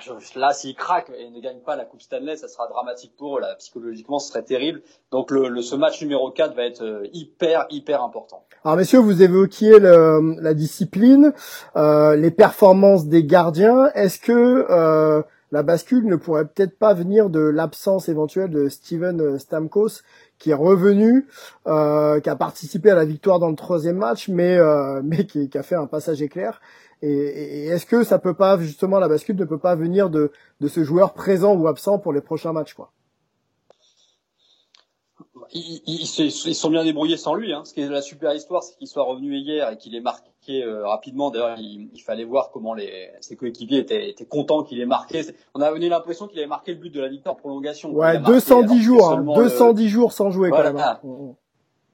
3 0.00 0.16
1, 0.36 0.40
là, 0.40 0.52
s'ils 0.52 0.74
craquent 0.74 1.10
et 1.16 1.30
ne 1.30 1.40
gagnent 1.40 1.60
pas 1.60 1.76
la 1.76 1.84
Coupe 1.84 2.00
Stanley, 2.00 2.36
ça 2.36 2.48
sera 2.48 2.66
dramatique 2.68 3.12
pour 3.18 3.36
eux. 3.36 3.40
Là, 3.40 3.54
psychologiquement, 3.58 4.18
ce 4.18 4.28
serait 4.28 4.42
terrible. 4.42 4.80
Donc, 5.10 5.30
le, 5.30 5.60
ce 5.60 5.76
match 5.76 6.00
numéro 6.00 6.30
4 6.30 6.54
va 6.54 6.64
être 6.64 6.82
euh, 6.82 7.06
hyper, 7.12 7.66
hyper 7.70 8.02
important. 8.02 8.44
Alors, 8.64 8.76
messieurs, 8.76 9.00
vous 9.00 9.22
évoquiez 9.22 9.78
le, 9.78 10.40
la 10.40 10.54
discipline, 10.54 11.32
euh, 11.76 12.16
les 12.16 12.30
performances 12.30 13.06
des 13.06 13.24
gardiens. 13.24 13.90
Est-ce 13.94 14.18
que 14.18 14.66
euh, 14.70 15.22
la 15.50 15.62
bascule 15.62 16.06
ne 16.06 16.16
pourrait 16.16 16.46
peut-être 16.46 16.78
pas 16.78 16.94
venir 16.94 17.28
de 17.28 17.40
l'absence 17.40 18.08
éventuelle 18.08 18.50
de 18.50 18.68
Steven 18.68 19.38
Stamkos, 19.38 20.00
qui 20.42 20.50
est 20.50 20.54
revenu, 20.54 21.28
euh, 21.68 22.18
qui 22.20 22.28
a 22.28 22.34
participé 22.34 22.90
à 22.90 22.96
la 22.96 23.04
victoire 23.04 23.38
dans 23.38 23.48
le 23.48 23.54
troisième 23.54 23.96
match, 23.96 24.28
mais 24.28 24.56
euh, 24.58 25.00
mais 25.04 25.24
qui, 25.24 25.48
qui, 25.48 25.56
a 25.56 25.62
fait 25.62 25.76
un 25.76 25.86
passage 25.86 26.20
éclair 26.20 26.60
et, 27.00 27.66
est-ce 27.66 27.86
que 27.86 28.04
ça 28.04 28.18
peut 28.18 28.34
pas 28.34 28.58
justement 28.58 28.98
la 28.98 29.08
bascule 29.08 29.36
ne 29.36 29.44
peut 29.44 29.58
pas 29.58 29.74
venir 29.74 30.10
de, 30.10 30.32
de 30.60 30.68
ce 30.68 30.84
joueur 30.84 31.14
présent 31.14 31.54
ou 31.54 31.66
absent 31.68 31.98
pour 31.98 32.12
les 32.12 32.20
prochains 32.20 32.52
matchs 32.52 32.74
quoi? 32.74 32.92
Ils, 35.54 35.82
ils, 35.86 36.46
ils, 36.46 36.54
sont 36.54 36.70
bien 36.70 36.82
débrouillés 36.82 37.18
sans 37.18 37.34
lui. 37.34 37.52
Hein. 37.52 37.62
Ce 37.64 37.74
qui 37.74 37.82
est 37.82 37.88
la 37.88 38.00
super 38.00 38.34
histoire, 38.34 38.62
c'est 38.62 38.74
qu'il 38.78 38.88
soit 38.88 39.02
revenu 39.02 39.36
hier 39.36 39.70
et 39.70 39.76
qu'il 39.76 39.94
ait 39.94 40.00
marqué 40.00 40.31
euh, 40.50 40.86
rapidement. 40.86 41.30
D'ailleurs, 41.30 41.56
il, 41.58 41.88
il, 41.92 42.00
fallait 42.00 42.24
voir 42.24 42.50
comment 42.52 42.74
les, 42.74 43.10
ses 43.20 43.36
coéquipiers 43.36 43.78
étaient, 43.78 44.10
étaient 44.10 44.24
contents 44.24 44.62
qu'il 44.62 44.80
ait 44.80 44.86
marqué. 44.86 45.22
On 45.54 45.60
a 45.60 45.72
eu 45.72 45.88
l'impression 45.88 46.26
qu'il 46.26 46.38
avait 46.38 46.48
marqué 46.48 46.72
le 46.72 46.78
but 46.78 46.90
de 46.90 47.00
la 47.00 47.08
victoire 47.08 47.36
prolongation. 47.36 47.92
Ouais, 47.92 48.18
210 48.18 48.82
jours, 48.82 49.10
hein, 49.10 49.22
210 49.22 49.88
jours 49.88 50.12
sans 50.12 50.30
jouer 50.30 50.50
quand 50.50 50.62
même. 50.62 50.76
Hein. 50.76 51.00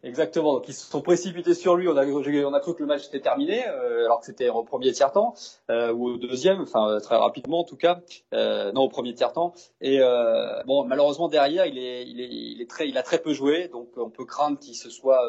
Exactement. 0.05 0.55
Donc 0.55 0.69
ils 0.69 0.75
se 0.75 0.88
sont 0.88 1.00
précipités 1.00 1.55
sur 1.55 1.75
lui. 1.75 1.88
On 1.88 1.97
a, 1.97 2.07
on 2.07 2.55
a 2.55 2.61
cru 2.61 2.75
que 2.75 2.81
le 2.81 2.87
match 2.87 3.09
était 3.09 3.21
terminé, 3.21 3.67
euh, 3.67 4.05
alors 4.05 4.21
que 4.21 4.26
c'était 4.26 4.49
au 4.49 4.62
premier 4.62 4.93
tiers 4.93 5.11
temps 5.11 5.35
euh, 5.71 5.93
ou 5.93 6.11
au 6.11 6.17
deuxième, 6.19 6.61
enfin 6.61 6.88
euh, 6.88 7.00
très 7.00 7.17
rapidement 7.17 7.61
en 7.61 7.64
tout 7.64 7.76
cas. 7.76 8.00
Euh, 8.33 8.71
non, 8.73 8.83
au 8.83 8.88
premier 8.88 9.12
tiers 9.14 9.33
temps. 9.33 9.55
Et 9.81 10.00
euh, 10.00 10.62
bon, 10.67 10.85
malheureusement 10.85 11.28
derrière, 11.28 11.67
il 11.67 11.78
est, 11.78 12.07
il 12.07 12.21
est, 12.21 12.28
il 12.31 12.62
est 12.62 12.71
très, 12.71 12.88
il 12.88 12.97
a 12.97 13.02
très 13.02 13.19
peu 13.19 13.33
joué, 13.33 13.69
donc 13.69 13.88
on 13.97 14.09
peut 14.09 14.25
craindre 14.25 14.59
qu'il 14.59 14.76
se 14.76 14.88
soit 14.88 15.21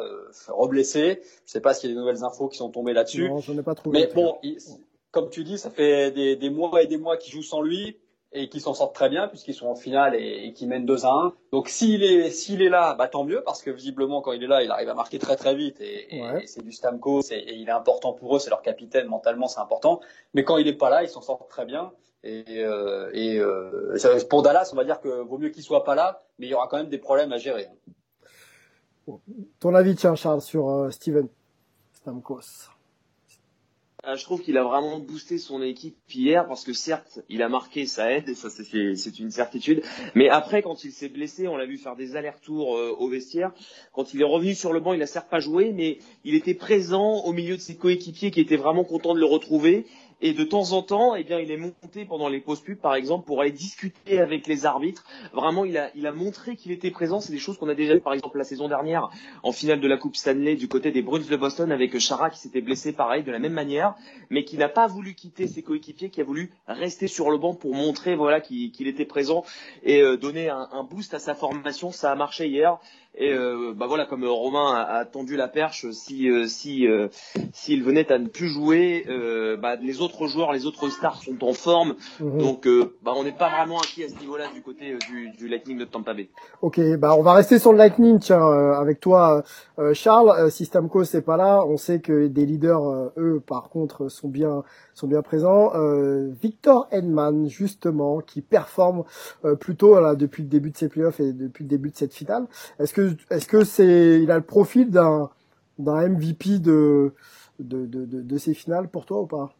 reblessé. 0.48 1.20
Je 1.46 1.52
sais 1.52 1.60
pas 1.60 1.74
s'il 1.74 1.90
y 1.90 1.92
a 1.92 1.96
des 1.96 2.00
nouvelles 2.00 2.22
infos 2.22 2.48
qui 2.48 2.58
sont 2.58 2.70
tombées 2.70 2.92
là-dessus. 2.92 3.28
Non, 3.28 3.40
j'en 3.40 3.58
ai 3.58 3.62
pas 3.62 3.74
trouvé. 3.74 4.00
Mais 4.00 4.14
bon, 4.14 4.38
comme 5.10 5.30
tu 5.30 5.42
dis, 5.42 5.58
ça 5.58 5.70
fait 5.70 6.12
des, 6.12 6.36
des 6.36 6.50
mois 6.50 6.80
et 6.80 6.86
des 6.86 6.96
mois 6.96 7.16
qu'il 7.16 7.32
joue 7.32 7.42
sans 7.42 7.60
lui 7.60 7.96
et 8.32 8.48
qui 8.48 8.60
s'en 8.60 8.74
sortent 8.74 8.94
très 8.94 9.08
bien 9.08 9.28
puisqu'ils 9.28 9.54
sont 9.54 9.66
en 9.66 9.74
finale 9.74 10.14
et, 10.14 10.46
et 10.46 10.52
qui 10.52 10.66
mènent 10.66 10.86
2 10.86 11.04
à 11.04 11.12
1. 11.12 11.34
Donc 11.52 11.68
s'il 11.68 12.02
est 12.04 12.30
s'il 12.30 12.62
est 12.62 12.68
là, 12.68 12.94
bah 12.94 13.08
tant 13.08 13.24
mieux 13.24 13.42
parce 13.44 13.62
que 13.62 13.70
visiblement 13.70 14.20
quand 14.22 14.32
il 14.32 14.42
est 14.42 14.46
là, 14.46 14.62
il 14.62 14.70
arrive 14.70 14.88
à 14.88 14.94
marquer 14.94 15.18
très 15.18 15.36
très 15.36 15.54
vite 15.54 15.80
et, 15.80 16.16
et, 16.16 16.46
c'est 16.46 16.62
du 16.62 16.72
Stamkos 16.72 17.32
et, 17.32 17.54
il 17.54 17.68
est 17.68 17.72
important 17.72 18.12
pour 18.12 18.36
eux, 18.36 18.38
c'est 18.38 18.50
leur 18.50 18.62
capitaine 18.62 19.06
mentalement, 19.06 19.48
c'est 19.48 19.60
important. 19.60 20.00
Mais 20.34 20.44
quand 20.44 20.58
il 20.58 20.68
est 20.68 20.74
pas 20.74 20.90
là, 20.90 21.02
ils 21.02 21.08
s'en 21.08 21.22
sortent 21.22 21.48
très 21.48 21.64
bien. 21.64 21.92
Et, 22.22 22.44
euh, 22.58 23.10
et 23.14 23.38
euh, 23.38 23.96
pour 24.28 24.42
Dallas, 24.42 24.70
on 24.72 24.76
va 24.76 24.84
dire 24.84 25.00
que 25.00 25.08
vaut 25.08 25.38
mieux 25.38 25.48
qu'il 25.48 25.62
soit 25.62 25.84
pas 25.84 25.94
là, 25.94 26.20
mais 26.38 26.46
il 26.46 26.50
y 26.50 26.54
aura 26.54 26.68
quand 26.68 26.76
même 26.76 26.90
des 26.90 26.98
problèmes 26.98 27.32
à 27.32 27.38
gérer. 27.38 27.68
Ton 29.58 29.74
avis, 29.74 29.96
tiens, 29.96 30.14
Charles, 30.14 30.42
sur 30.42 30.68
euh, 30.68 30.90
Steven 30.90 31.28
Stamkos? 31.94 32.69
Je 34.16 34.24
trouve 34.24 34.42
qu'il 34.42 34.56
a 34.56 34.64
vraiment 34.64 34.98
boosté 34.98 35.38
son 35.38 35.62
équipe 35.62 35.96
hier 36.12 36.46
parce 36.46 36.64
que 36.64 36.72
certes, 36.72 37.20
il 37.28 37.42
a 37.42 37.48
marqué, 37.48 37.86
ça 37.86 38.10
aide, 38.12 38.28
et 38.28 38.34
ça 38.34 38.48
c'est 38.50 39.18
une 39.18 39.30
certitude. 39.30 39.82
Mais 40.14 40.28
après, 40.28 40.62
quand 40.62 40.84
il 40.84 40.92
s'est 40.92 41.08
blessé, 41.08 41.48
on 41.48 41.56
l'a 41.56 41.66
vu 41.66 41.76
faire 41.76 41.96
des 41.96 42.16
allers-retours 42.16 42.76
euh, 42.76 42.94
au 42.98 43.08
vestiaire. 43.08 43.52
Quand 43.92 44.14
il 44.14 44.20
est 44.20 44.24
revenu 44.24 44.54
sur 44.54 44.72
le 44.72 44.80
banc, 44.80 44.92
il 44.92 45.02
a 45.02 45.06
certes 45.06 45.28
pas 45.28 45.40
joué, 45.40 45.72
mais 45.72 45.98
il 46.24 46.34
était 46.34 46.54
présent 46.54 47.24
au 47.24 47.32
milieu 47.32 47.56
de 47.56 47.60
ses 47.60 47.76
coéquipiers 47.76 48.30
qui 48.30 48.40
étaient 48.40 48.56
vraiment 48.56 48.84
contents 48.84 49.14
de 49.14 49.20
le 49.20 49.26
retrouver. 49.26 49.86
Et 50.22 50.34
de 50.34 50.44
temps 50.44 50.72
en 50.72 50.82
temps, 50.82 51.14
eh 51.14 51.24
bien, 51.24 51.38
il 51.38 51.50
est 51.50 51.56
monté 51.56 52.04
pendant 52.04 52.28
les 52.28 52.40
pauses 52.40 52.60
pubs, 52.60 52.76
par 52.78 52.94
exemple, 52.94 53.26
pour 53.26 53.40
aller 53.40 53.52
discuter 53.52 54.20
avec 54.20 54.46
les 54.46 54.66
arbitres. 54.66 55.04
Vraiment, 55.32 55.64
il 55.64 55.78
a, 55.78 55.90
il 55.94 56.06
a 56.06 56.12
montré 56.12 56.56
qu'il 56.56 56.72
était 56.72 56.90
présent. 56.90 57.20
C'est 57.20 57.32
des 57.32 57.38
choses 57.38 57.56
qu'on 57.56 57.68
a 57.68 57.74
déjà 57.74 57.94
vues, 57.94 58.00
par 58.00 58.12
exemple, 58.12 58.36
la 58.36 58.44
saison 58.44 58.68
dernière, 58.68 59.08
en 59.42 59.52
finale 59.52 59.80
de 59.80 59.88
la 59.88 59.96
Coupe 59.96 60.16
Stanley, 60.16 60.56
du 60.56 60.68
côté 60.68 60.90
des 60.90 61.00
Bruins 61.00 61.20
de 61.20 61.36
Boston, 61.36 61.72
avec 61.72 61.98
Chara 61.98 62.28
qui 62.28 62.38
s'était 62.38 62.60
blessé 62.60 62.92
pareil, 62.92 63.22
de 63.22 63.32
la 63.32 63.38
même 63.38 63.54
manière, 63.54 63.94
mais 64.28 64.44
qui 64.44 64.58
n'a 64.58 64.68
pas 64.68 64.86
voulu 64.86 65.14
quitter 65.14 65.46
ses 65.46 65.62
coéquipiers, 65.62 66.10
qui 66.10 66.20
a 66.20 66.24
voulu 66.24 66.52
rester 66.68 67.06
sur 67.06 67.30
le 67.30 67.38
banc 67.38 67.54
pour 67.54 67.74
montrer, 67.74 68.14
voilà, 68.14 68.40
qu'il 68.40 68.86
était 68.86 69.06
présent 69.06 69.44
et 69.82 70.02
euh, 70.02 70.16
donner 70.16 70.50
un, 70.50 70.68
un 70.72 70.82
boost 70.84 71.14
à 71.14 71.18
sa 71.18 71.34
formation. 71.34 71.92
Ça 71.92 72.12
a 72.12 72.14
marché 72.14 72.46
hier. 72.46 72.78
Et 73.16 73.32
euh, 73.32 73.74
bah 73.76 73.86
voilà, 73.88 74.06
comme 74.06 74.24
Romain 74.24 74.72
a, 74.72 75.04
tendu 75.04 75.36
la 75.36 75.48
perche, 75.48 75.90
si 75.90 76.30
euh, 76.30 76.46
si 76.46 76.86
euh, 76.86 77.08
s'il 77.52 77.82
venait 77.82 78.10
à 78.12 78.18
ne 78.18 78.28
plus 78.28 78.48
jouer, 78.48 79.04
bah, 79.60 79.76
les 79.76 80.00
autres 80.00 80.26
joueurs, 80.28 80.52
les 80.52 80.64
autres 80.64 80.88
stars 80.90 81.20
sont 81.22 81.42
en 81.44 81.52
forme, 81.52 81.96
mhm. 82.20 82.38
donc 82.38 82.68
bah 83.02 83.12
on 83.16 83.24
n'est 83.24 83.32
pas 83.32 83.50
vraiment 83.50 83.78
inquiet 83.78 84.04
à 84.04 84.08
ce 84.08 84.18
niveau-là 84.20 84.44
du 84.54 84.62
côté 84.62 84.96
du, 85.08 85.30
du, 85.36 85.48
Lightning 85.48 85.78
de 85.78 85.84
Tampa 85.84 86.14
Bay. 86.14 86.28
Ok, 86.62 86.80
bah 86.98 87.14
on 87.18 87.22
va 87.22 87.34
rester 87.34 87.58
sur 87.58 87.72
le 87.72 87.78
Lightning, 87.78 88.20
tiens, 88.20 88.42
avec 88.42 89.00
toi, 89.00 89.42
Charles. 89.92 90.50
si 90.50 90.64
Stamkos 90.64 91.04
n'est 91.12 91.20
pas 91.20 91.36
là, 91.36 91.64
on 91.66 91.76
sait 91.76 92.00
que 92.00 92.28
des 92.28 92.46
leaders, 92.46 93.10
eux, 93.16 93.42
par 93.44 93.70
contre, 93.70 94.08
sont 94.08 94.28
bien 94.28 94.62
sont 94.94 95.08
bien 95.08 95.22
présents. 95.22 95.72
Victor 96.40 96.86
Edman, 96.90 97.48
justement, 97.48 98.20
qui 98.20 98.40
performe 98.40 99.04
plutôt 99.58 99.98
là, 100.00 100.14
depuis 100.14 100.42
le 100.42 100.48
début 100.48 100.70
de 100.70 100.76
ses 100.76 100.88
playoffs 100.88 101.20
et 101.20 101.32
depuis 101.32 101.64
le 101.64 101.68
début 101.68 101.90
de 101.90 101.96
cette 101.96 102.14
finale. 102.14 102.46
Est-ce 102.78 102.94
que 102.94 102.99
est-ce 103.30 103.46
que 103.46 103.64
c'est 103.64 104.20
il 104.22 104.30
a 104.30 104.36
le 104.36 104.44
profil 104.44 104.90
d'un 104.90 105.30
d'un 105.78 106.08
MVP 106.08 106.58
de 106.58 107.12
de, 107.58 107.86
de, 107.86 108.04
de, 108.06 108.38
ces 108.38 108.54
finales 108.54 108.88
pour 108.88 109.04
toi 109.04 109.20
ou 109.22 109.26
pas? 109.26 109.54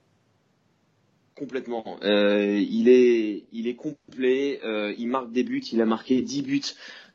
Complètement. 1.34 1.98
Euh, 2.02 2.58
il 2.58 2.88
est 2.88 3.44
il 3.52 3.66
est 3.66 3.74
complet. 3.74 4.60
Euh, 4.64 4.94
il 4.98 5.08
marque 5.08 5.32
des 5.32 5.42
buts. 5.42 5.62
Il 5.72 5.80
a 5.80 5.86
marqué 5.86 6.20
10 6.20 6.42
buts 6.42 6.62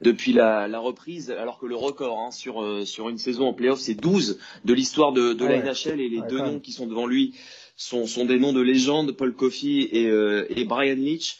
depuis 0.02 0.34
la, 0.34 0.68
la 0.68 0.80
reprise, 0.80 1.32
alors 1.32 1.60
que 1.60 1.66
le 1.66 1.76
record 1.76 2.20
hein, 2.20 2.32
sur 2.32 2.62
euh, 2.62 2.86
sur 2.86 3.10
une 3.10 3.18
saison 3.18 3.48
en 3.48 3.54
playoff 3.54 3.80
c'est 3.80 3.96
12 3.96 4.40
de 4.66 4.74
l'histoire 4.74 5.14
de, 5.14 5.34
de 5.34 5.46
la 5.46 5.62
NHL 5.62 6.02
et 6.02 6.10
les 6.10 6.22
deux 6.30 6.40
noms 6.40 6.60
qui 6.60 6.72
sont 6.72 6.86
devant 6.86 7.08
lui 7.08 7.34
sont 7.78 8.06
sont 8.06 8.26
des 8.26 8.40
noms 8.40 8.54
de 8.54 8.62
légende, 8.62 9.12
Paul 9.14 9.34
Coffey 9.34 9.90
et 9.92 10.06
et 10.50 10.66
Brian 10.66 10.96
Leach. 10.96 11.38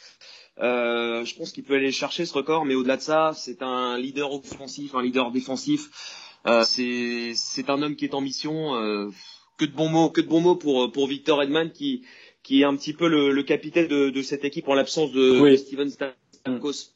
Euh, 0.60 1.26
je 1.26 1.36
pense 1.36 1.52
qu'il 1.52 1.64
peut 1.64 1.76
aller 1.76 1.92
chercher 1.92 2.26
ce 2.26 2.34
record, 2.34 2.66
mais 2.66 2.76
au-delà 2.76 2.98
de 2.98 3.02
ça, 3.02 3.34
c'est 3.36 3.62
un 3.62 3.98
leader 3.98 4.34
offensif, 4.34 4.96
un 4.96 5.02
leader 5.02 5.32
défensif. 5.32 6.32
Euh, 6.48 6.64
c'est 6.64 7.70
un 7.70 7.82
homme 7.82 7.96
qui 7.96 8.06
est 8.06 8.14
en 8.14 8.22
mission. 8.22 8.76
Euh, 8.76 9.10
que 9.58 9.66
de 9.66 9.72
bons 9.72 9.90
mots, 9.90 10.10
que 10.10 10.22
de 10.22 10.28
bons 10.28 10.42
mots 10.42 10.56
pour 10.56 10.92
pour 10.92 11.08
Victor 11.08 11.42
Edman 11.42 11.72
qui 11.72 12.06
qui 12.44 12.62
est 12.62 12.66
un 12.66 12.76
petit 12.76 12.94
peu 12.94 13.08
le, 13.08 13.32
le 13.32 13.44
capitaine 13.44 13.88
de, 13.88 14.10
de 14.10 14.22
cette 14.22 14.44
équipe 14.44 14.68
en 14.68 14.76
l'absence 14.76 15.12
de, 15.12 15.50
de, 15.50 15.56
Steven 15.56 15.90
Stamkos. 15.90 16.94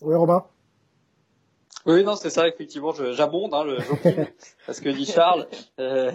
Oui, 0.00 0.14
Robin. 0.14 0.44
Oui, 1.84 2.04
non, 2.04 2.14
c'est 2.14 2.30
ça, 2.30 2.46
effectivement, 2.46 2.92
j'abonde, 3.12 3.52
hein, 3.54 3.64
parce 4.66 4.80
que 4.80 4.88
dit 4.88 5.04
Charles. 5.04 5.48
Euh, 5.80 6.12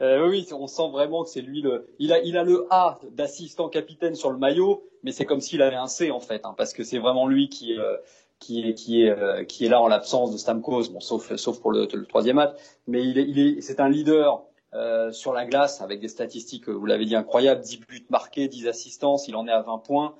euh, 0.00 0.26
oui, 0.28 0.48
on 0.52 0.66
sent 0.66 0.88
vraiment 0.90 1.22
que 1.22 1.28
c'est 1.28 1.42
lui 1.42 1.60
le. 1.60 1.88
Il 1.98 2.12
a, 2.14 2.20
il 2.20 2.38
a 2.38 2.44
le 2.44 2.66
A 2.70 2.98
d'assistant 3.10 3.68
capitaine 3.68 4.14
sur 4.14 4.30
le 4.30 4.38
maillot, 4.38 4.88
mais 5.02 5.12
c'est 5.12 5.26
comme 5.26 5.42
s'il 5.42 5.60
avait 5.60 5.76
un 5.76 5.86
C 5.86 6.10
en 6.10 6.20
fait, 6.20 6.46
hein, 6.46 6.54
parce 6.56 6.72
que 6.72 6.82
c'est 6.82 6.98
vraiment 6.98 7.26
lui 7.26 7.50
qui 7.50 7.78
euh, 7.78 7.96
qui 8.38 8.66
est 8.66 8.74
qui 8.74 9.02
est 9.02 9.10
euh, 9.10 9.44
qui 9.44 9.66
est 9.66 9.68
là 9.68 9.82
en 9.82 9.88
l'absence 9.88 10.32
de 10.32 10.38
Stamkos, 10.38 10.88
bon, 10.90 11.00
sauf 11.00 11.34
sauf 11.36 11.60
pour 11.60 11.72
le, 11.72 11.86
le 11.92 12.06
troisième 12.06 12.36
match, 12.36 12.56
mais 12.86 13.04
il 13.04 13.18
est, 13.18 13.28
il 13.28 13.38
est, 13.38 13.60
c'est 13.60 13.80
un 13.80 13.88
leader. 13.88 14.44
Euh, 14.74 15.10
sur 15.10 15.32
la 15.32 15.46
glace 15.46 15.80
avec 15.80 16.00
des 16.00 16.08
statistiques, 16.08 16.68
vous 16.68 16.84
l'avez 16.84 17.06
dit, 17.06 17.16
incroyables, 17.16 17.62
10 17.62 17.78
buts 17.78 18.06
marqués, 18.10 18.46
10 18.46 18.66
assistances, 18.68 19.26
il 19.26 19.34
en 19.36 19.46
est 19.46 19.52
à 19.52 19.62
20 19.62 19.78
points, 19.78 20.14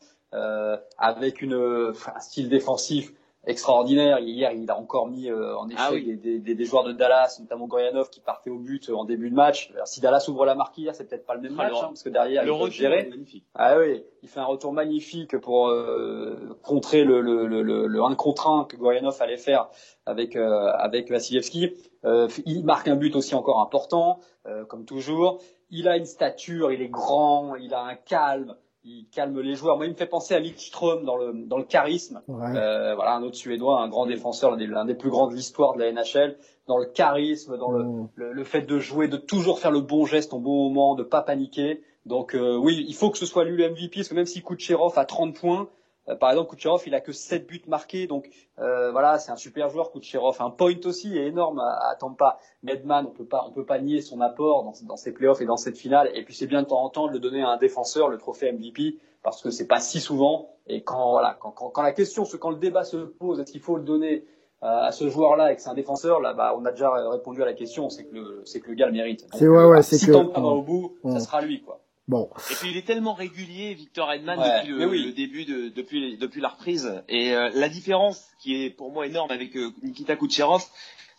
avec 0.97 1.42
une, 1.42 1.92
un 2.14 2.21
style 2.21 2.49
défensif 2.49 3.12
extraordinaire. 3.47 4.19
Hier, 4.19 4.53
il 4.53 4.71
a 4.71 4.79
encore 4.79 5.09
mis 5.09 5.31
en 5.33 5.69
Ah 5.76 5.91
échec 5.91 6.05
oui. 6.07 6.17
des, 6.17 6.38
des, 6.38 6.55
des 6.55 6.65
joueurs 6.65 6.85
de 6.85 6.93
Dallas, 6.93 7.38
notamment 7.41 7.67
Goyanov 7.67 8.11
qui 8.11 8.21
partait 8.21 8.50
au 8.50 8.59
but 8.59 8.91
en 8.91 9.05
début 9.05 9.31
de 9.31 9.35
match. 9.35 9.71
Alors, 9.75 9.87
si 9.87 10.00
Dallas 10.00 10.26
ouvre 10.29 10.45
la 10.47 10.55
marque 10.55 10.76
hier, 10.79 10.95
c'est 10.95 11.09
peut-être 11.09 11.26
pas 11.26 11.35
le 11.35 11.41
même 11.41 11.55
Ah, 11.59 11.65
match, 11.65 11.75
hein, 11.76 11.87
parce 11.88 12.03
que 12.03 12.09
derrière, 12.09 12.43
Le 12.45 12.50
peuvent 12.50 12.61
retour 12.61 12.75
gérer. 12.75 13.11
Ah 13.55 13.79
oui, 13.79 14.03
il 14.23 14.29
fait 14.29 14.41
un 14.41 14.45
retour 14.45 14.73
magnifique 14.73 15.38
pour 15.38 15.69
euh, 15.69 16.59
contrer 16.62 17.05
le, 17.05 17.21
le, 17.21 17.47
le, 17.47 17.62
le, 17.62 17.87
le 17.87 18.03
1 18.03 18.15
contre 18.17 18.49
1 18.49 18.65
que 18.65 18.76
Goryanov 18.76 19.17
allait 19.21 19.37
faire 19.37 19.69
avec 20.05 20.37
euh, 20.37 20.71
avec 20.73 21.11
Vasilevski. 21.11 21.73
Euh, 22.05 22.29
il 22.45 22.65
marque 22.65 22.88
un 22.88 22.97
but 22.97 23.17
aussi 23.17 23.35
encore 23.35 23.61
important, 23.61 24.21
euh, 24.47 24.65
comme 24.65 24.85
toujours. 24.85 25.41
Il 25.71 25.88
a 25.88 25.97
une 25.97 26.05
stature, 26.05 26.71
il 26.71 26.81
est 26.83 26.88
grand, 26.88 27.57
il 27.57 27.75
a 27.75 27.83
un 27.83 27.97
calme, 27.97 28.55
il 28.87 29.07
calme 29.11 29.40
les 29.40 29.57
joueurs. 29.57 29.76
Moi, 29.76 29.87
il 29.87 29.93
me 29.93 29.97
fait 29.97 30.07
penser 30.07 30.35
à 30.35 30.38
Lidström 30.38 31.05
dans 31.05 31.16
le 31.16 31.33
dans 31.35 31.59
le 31.59 31.64
charisme. 31.64 32.23
Ouais. 32.28 32.57
Euh, 32.57 32.95
voilà, 32.95 33.14
un 33.16 33.23
autre 33.23 33.35
Suédois, 33.37 33.81
un 33.81 33.88
grand 33.88 34.07
défenseur, 34.07 34.52
l'un 34.52 34.57
des, 34.57 34.66
l'un 34.66 34.85
des 34.85 34.95
plus 34.95 35.11
grands 35.11 35.26
de 35.26 35.35
l'histoire 35.35 35.75
de 35.75 35.81
la 35.81 35.90
NHL, 35.93 36.37
dans 36.69 36.78
le 36.78 36.87
charisme, 36.87 37.59
dans 37.59 37.71
le, 37.73 37.83
Mm. 37.83 38.09
le, 38.14 38.33
le 38.33 38.45
fait 38.45 38.62
de 38.62 38.78
jouer, 38.78 39.09
de 39.09 39.16
toujours 39.16 39.59
faire 39.59 39.73
le 39.73 39.81
bon 39.81 40.07
geste 40.07 40.33
au 40.33 40.38
bon 40.38 40.69
moment, 40.69 40.95
de 40.95 41.02
pas 41.02 41.23
paniquer. 41.23 41.83
Donc 42.05 42.35
euh, 42.35 42.57
oui, 42.57 42.85
il 42.88 42.95
faut 42.95 43.11
que 43.11 43.19
ce 43.19 43.26
soit 43.26 43.45
lui 43.45 43.57
le 43.57 43.69
MVP, 43.71 43.97
parce 43.97 44.09
que 44.09 44.14
même 44.14 44.26
si 44.26 44.40
Kucherov 44.43 44.97
a 44.97 45.05
30 45.05 45.35
points, 45.35 45.69
par 46.14 46.30
exemple 46.30 46.50
Kucherov 46.54 46.82
il 46.86 46.94
a 46.94 47.00
que 47.00 47.10
7 47.12 47.46
buts 47.46 47.62
marqués, 47.66 48.06
donc 48.06 48.28
euh, 48.60 48.92
voilà, 48.92 49.18
c'est 49.18 49.32
un 49.32 49.36
super 49.36 49.68
joueur 49.70 49.90
Kucherov. 49.90 50.36
Un 50.40 50.50
point 50.50 50.75
aussi 50.84 51.16
est 51.18 51.26
énorme 51.26 51.58
à, 51.58 51.90
à 51.90 51.94
Tampa. 51.96 52.38
Medman, 52.62 53.06
on 53.08 53.10
peut 53.10 53.25
pas, 53.25 53.44
on 53.48 53.50
peut 53.52 53.64
pas 53.66 53.78
nier 53.80 54.00
son 54.00 54.20
apport 54.20 54.62
dans, 54.62 54.72
dans 54.86 54.96
ces 54.96 55.12
playoffs 55.12 55.40
et 55.40 55.46
dans 55.46 55.56
cette 55.56 55.76
finale. 55.76 56.10
Et 56.14 56.25
puis 56.25 56.34
c'est 56.34 56.46
bien 56.46 56.62
de 56.62 56.68
temps 56.68 56.82
en 56.82 56.88
temps 56.90 57.08
de 57.08 57.12
le 57.12 57.18
donner 57.18 57.42
à 57.42 57.48
un 57.48 57.56
défenseur 57.56 58.08
le 58.08 58.18
trophée 58.18 58.52
MVP, 58.52 58.98
parce 59.22 59.42
que 59.42 59.50
c'est 59.50 59.66
pas 59.66 59.80
si 59.80 59.98
souvent. 60.00 60.50
Et 60.68 60.82
quand 60.82 61.10
voilà, 61.10 61.36
quand, 61.40 61.50
quand, 61.50 61.70
quand 61.70 61.82
la 61.82 61.92
question, 61.92 62.25
quand 62.40 62.50
le 62.50 62.56
débat 62.56 62.84
se 62.84 62.96
pose, 62.98 63.40
est-ce 63.40 63.50
qu'il 63.52 63.60
faut 63.60 63.76
le 63.76 63.82
donner 63.84 64.25
euh, 64.62 64.66
à 64.66 64.90
ce 64.92 65.08
joueur-là 65.08 65.52
et 65.52 65.56
que 65.56 65.60
c'est 65.62 65.68
un 65.68 65.75
défenseur, 65.75 66.20
là, 66.20 66.32
bah, 66.32 66.54
on 66.58 66.64
a 66.64 66.70
déjà 66.70 66.90
répondu 67.10 67.42
à 67.42 67.44
la 67.46 67.52
question, 67.52 67.90
c'est 67.90 68.04
que 68.04 68.14
le, 68.14 68.42
c'est 68.46 68.60
que 68.60 68.68
le 68.68 68.75
gars 68.75 68.86
le 68.86 68.92
mérite. 68.92 69.20
Donc, 69.22 69.30
C'est- 69.34 69.46
ouais, 69.48 69.64
ouais, 69.66 69.78
euh, 69.78 69.82
c'est 69.82 69.98
si 69.98 70.06
que- 70.06 70.12
Tampa 70.12 70.40
va 70.40 70.46
au 70.46 70.62
bout, 70.62 70.96
Mm. 71.04 71.12
ça 71.12 71.20
sera 71.20 71.40
lui, 71.42 71.60
quoi. 71.62 71.80
Bon, 72.08 72.28
Et 72.52 72.54
puis 72.54 72.70
il 72.70 72.76
est 72.76 72.86
tellement 72.86 73.14
régulier, 73.14 73.75
Victor 73.75 74.12
Edman, 74.12 74.38
Ouais, 74.38 74.60
depuis 74.60 74.72
le, 74.72 74.86
oui. 74.86 75.04
le 75.06 75.12
début, 75.12 75.44
de, 75.44 75.68
depuis, 75.75 76.16
depuis 76.16 76.40
la 76.40 76.48
reprise. 76.50 76.92
Et 77.08 77.34
euh, 77.34 77.50
la 77.54 77.68
différence 77.68 78.25
qui 78.38 78.62
est 78.64 78.70
pour 78.70 78.92
moi 78.92 79.06
énorme 79.06 79.30
avec 79.32 79.56
euh, 79.56 79.70
Nikita 79.82 80.14
Kucherov, 80.14 80.62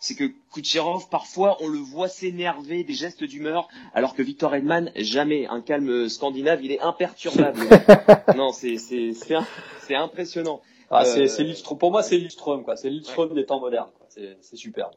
c'est 0.00 0.14
que 0.14 0.24
Kucherov, 0.54 1.08
parfois, 1.10 1.58
on 1.60 1.68
le 1.68 1.76
voit 1.78 2.08
s'énerver, 2.08 2.84
des 2.84 2.94
gestes 2.94 3.22
d'humeur, 3.24 3.68
alors 3.92 4.14
que 4.14 4.22
Victor 4.22 4.54
Edman, 4.54 4.90
jamais. 4.96 5.46
Un 5.48 5.60
calme 5.60 6.08
scandinave, 6.08 6.64
il 6.64 6.72
est 6.72 6.80
imperturbable. 6.80 7.58
non, 8.36 8.52
c'est 8.52 8.78
c'est 8.78 9.12
c'est 9.12 9.94
impressionnant. 9.94 10.62
Ah, 10.90 11.02
Euh, 11.04 11.26
c'est. 11.26 11.76
Pour 11.78 11.90
moi, 11.90 12.02
c'est 12.02 12.16
Lidström, 12.16 12.62
quoi. 12.64 12.76
C'est 12.76 12.88
Lidström 12.88 13.34
des 13.34 13.44
temps 13.44 13.60
modernes, 13.60 13.90
c'est 14.08 14.56
super. 14.56 14.90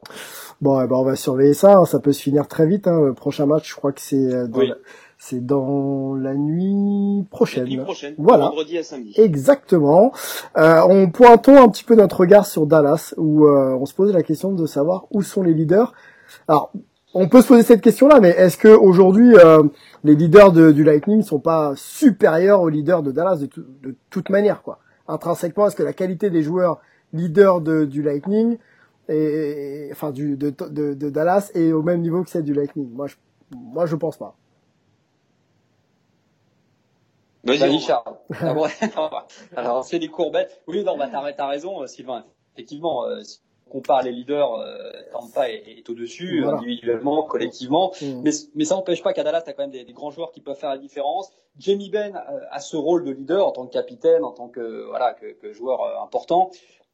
bon, 0.62 0.80
eh 0.82 0.86
ben, 0.86 0.96
on 0.96 1.04
va 1.04 1.16
surveiller 1.16 1.52
ça. 1.52 1.74
hein. 1.76 1.84
Ça 1.84 1.98
peut 2.00 2.12
se 2.12 2.22
finir 2.22 2.48
très 2.48 2.66
vite. 2.66 2.86
Hein. 2.88 2.98
Le 2.98 3.12
prochain 3.12 3.44
match, 3.44 3.68
je 3.68 3.74
crois 3.74 3.92
que 3.92 4.00
c'est 4.00 4.16
euh, 4.16 4.46
dans, 4.46 4.60
Oui. 4.60 4.72
C'est 5.24 5.46
dans 5.46 6.14
la 6.16 6.34
nuit 6.34 7.24
prochaine. 7.30 7.62
La 7.62 7.70
nuit 7.70 7.76
prochaine, 7.78 8.14
Voilà. 8.18 8.46
vendredi 8.46 8.76
à 8.76 8.82
samedi. 8.82 9.12
Exactement. 9.16 10.12
Euh, 10.58 10.80
on 10.88 11.10
pointons 11.10 11.62
un 11.62 11.68
petit 11.68 11.84
peu 11.84 11.94
notre 11.94 12.18
regard 12.20 12.44
sur 12.44 12.66
Dallas, 12.66 13.14
où 13.18 13.46
euh, 13.46 13.76
on 13.80 13.86
se 13.86 13.94
posait 13.94 14.12
la 14.12 14.24
question 14.24 14.52
de 14.52 14.66
savoir 14.66 15.06
où 15.12 15.22
sont 15.22 15.44
les 15.44 15.54
leaders. 15.54 15.94
Alors, 16.48 16.72
on 17.14 17.28
peut 17.28 17.40
se 17.40 17.46
poser 17.46 17.62
cette 17.62 17.82
question-là, 17.82 18.18
mais 18.18 18.30
est-ce 18.30 18.56
que 18.58 18.66
aujourd'hui 18.66 19.36
euh, 19.36 19.62
les 20.02 20.16
leaders 20.16 20.50
de- 20.50 20.72
du 20.72 20.82
Lightning 20.82 21.22
sont 21.22 21.38
pas 21.38 21.72
supérieurs 21.76 22.60
aux 22.60 22.68
leaders 22.68 23.04
de 23.04 23.12
Dallas 23.12 23.36
de, 23.36 23.46
tout- 23.46 23.64
de 23.82 23.94
toute 24.10 24.28
manière, 24.28 24.62
quoi? 24.62 24.80
Intrinsèquement, 25.06 25.68
est-ce 25.68 25.76
que 25.76 25.84
la 25.84 25.92
qualité 25.92 26.30
des 26.30 26.42
joueurs 26.42 26.80
leaders 27.12 27.60
de, 27.60 27.84
du 27.84 28.02
Lightning, 28.02 28.58
et, 29.08 29.88
enfin 29.92 30.10
du 30.10 30.36
de, 30.36 30.50
de, 30.50 30.94
de 30.94 31.10
Dallas, 31.10 31.50
est 31.54 31.70
au 31.72 31.82
même 31.82 32.00
niveau 32.00 32.24
que 32.24 32.30
celle 32.30 32.42
du 32.44 32.54
Lightning? 32.54 32.88
Moi, 32.92 33.06
je, 33.06 33.14
moi, 33.54 33.86
je 33.86 33.94
pense 33.94 34.16
pas. 34.16 34.34
Vas-y. 37.44 37.80
Charles. 37.80 38.16
Ah 38.40 38.54
ouais, 38.54 38.70
Alors 39.56 39.84
c'est 39.84 39.98
des 39.98 40.08
courbettes. 40.08 40.62
Oui, 40.66 40.84
non, 40.84 40.96
bah 40.96 41.08
t'as, 41.10 41.46
raison, 41.46 41.82
euh, 41.82 41.86
Sylvain. 41.86 42.24
Effectivement, 42.54 43.04
euh, 43.06 43.22
si 43.22 43.40
on 43.66 43.70
compare 43.70 44.02
les 44.02 44.12
leaders, 44.12 44.54
euh, 44.54 44.92
Tampa 45.12 45.48
est, 45.50 45.78
est 45.78 45.88
au-dessus, 45.90 46.42
Voilà. 46.42 46.58
individuellement, 46.58 47.22
collectivement. 47.24 47.92
Mm. 48.00 48.22
Mais, 48.22 48.30
mais 48.54 48.64
ça 48.64 48.74
n'empêche 48.76 49.02
pas 49.02 49.12
qu'à 49.12 49.24
Dallas, 49.24 49.42
t'as 49.42 49.52
quand 49.54 49.62
même 49.62 49.70
des, 49.70 49.84
des 49.84 49.92
grands 49.92 50.10
joueurs 50.10 50.30
qui 50.30 50.40
peuvent 50.40 50.58
faire 50.58 50.70
la 50.70 50.78
différence. 50.78 51.32
Jamie 51.58 51.90
Benn 51.90 52.16
euh, 52.16 52.40
a 52.50 52.60
ce 52.60 52.76
rôle 52.76 53.04
de 53.04 53.10
leader 53.10 53.46
en 53.46 53.52
tant 53.52 53.66
que 53.66 53.72
capitaine, 53.72 54.24
en 54.24 54.32
tant 54.32 54.48
que 54.48 54.86
voilà 54.88 55.14
que, 55.14 55.32
que 55.32 55.52
joueur 55.52 55.82
euh, 55.82 56.02
important, 56.02 56.50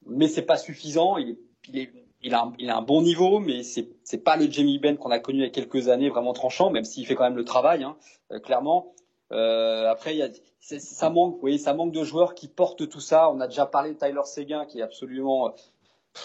mais 0.06 0.28
c'est 0.28 0.42
pas 0.42 0.56
suffisant. 0.56 1.16
Il 1.16 1.30
est, 1.30 1.38
il 1.68 1.78
est 1.78 1.90
il 2.20 2.34
a, 2.34 2.42
un, 2.42 2.52
il 2.58 2.68
a 2.68 2.76
un 2.76 2.82
bon 2.82 3.00
niveau, 3.02 3.38
mais 3.38 3.62
c'est 3.62 3.90
c'est 4.02 4.18
pas 4.24 4.36
le 4.36 4.50
Jamie 4.50 4.78
Benn 4.78 4.96
qu'on 4.96 5.10
a 5.12 5.20
connu 5.20 5.38
il 5.38 5.42
y 5.42 5.46
a 5.46 5.50
quelques 5.50 5.88
années, 5.88 6.08
vraiment 6.08 6.32
tranchant, 6.32 6.70
même 6.70 6.84
s'il 6.84 7.06
fait 7.06 7.14
quand 7.14 7.22
même 7.24 7.36
le 7.36 7.44
travail, 7.44 7.84
hein, 7.84 7.96
euh, 8.32 8.40
clairement. 8.40 8.92
Euh, 9.32 9.88
après, 9.90 10.16
y 10.16 10.22
a, 10.22 10.28
ça 10.60 11.10
manque, 11.10 11.38
voyez, 11.40 11.58
ça 11.58 11.74
manque 11.74 11.92
de 11.92 12.02
joueurs 12.04 12.34
qui 12.34 12.48
portent 12.48 12.88
tout 12.88 13.00
ça. 13.00 13.30
On 13.30 13.40
a 13.40 13.46
déjà 13.46 13.66
parlé 13.66 13.92
de 13.94 13.98
Tyler 13.98 14.20
Seguin, 14.24 14.64
qui 14.66 14.80
est 14.80 14.82
absolument 14.82 15.52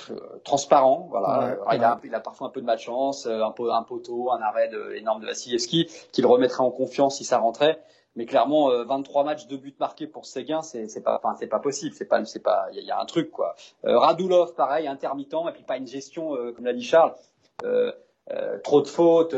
euh, 0.10 0.16
transparent. 0.44 1.08
Voilà, 1.10 1.28
Ouais, 1.40 1.46
Alors, 1.46 1.74
il, 1.74 1.84
a, 1.84 2.00
il 2.06 2.16
a 2.16 2.20
parfois 2.20 2.48
un 2.48 2.50
peu 2.50 2.62
de 2.62 2.66
malchance, 2.66 3.26
euh, 3.26 3.44
un, 3.44 3.54
un 3.72 3.84
poteau, 3.84 4.32
un 4.32 4.42
arrêt 4.42 4.70
de, 4.70 4.94
énorme 4.96 5.22
de 5.22 5.28
Vasilevski, 5.28 5.88
qui 6.12 6.22
le 6.22 6.28
remettrait 6.28 6.64
en 6.64 6.72
confiance 6.72 7.18
si 7.18 7.24
ça 7.26 7.38
rentrait. 7.40 7.82
Mais 8.16 8.26
clairement, 8.26 8.70
euh, 8.70 8.84
23 8.84 9.24
matchs, 9.24 9.48
deux 9.48 9.58
buts 9.58 9.76
marqués 9.80 10.06
pour 10.06 10.26
Seguin, 10.28 10.62
c'est 10.62 11.02
pas, 11.04 11.18
enfin, 11.18 11.36
c'est 11.40 11.48
pas 11.48 11.60
possible. 11.60 11.96
C'est 11.96 12.06
pas, 12.06 12.24
c'est 12.26 12.40
pas, 12.44 12.68
il 12.72 12.76
y, 12.76 12.80
a- 12.80 12.82
il 12.82 12.88
y 12.88 12.92
a 12.92 13.00
un 13.00 13.06
truc 13.06 13.32
quoi. 13.32 13.56
Euh, 13.86 13.98
Radulov, 13.98 14.54
pareil, 14.54 14.88
intermittent, 14.88 15.34
et 15.50 15.52
puis 15.52 15.64
pas 15.64 15.78
une 15.78 15.88
gestion, 15.88 16.36
euh, 16.36 16.52
comme 16.52 16.66
l'a 16.66 16.74
dit 16.74 16.84
Charles, 16.84 17.16
euh, 17.64 17.92
trop 18.64 18.82
de 18.82 18.88
fautes. 18.88 19.36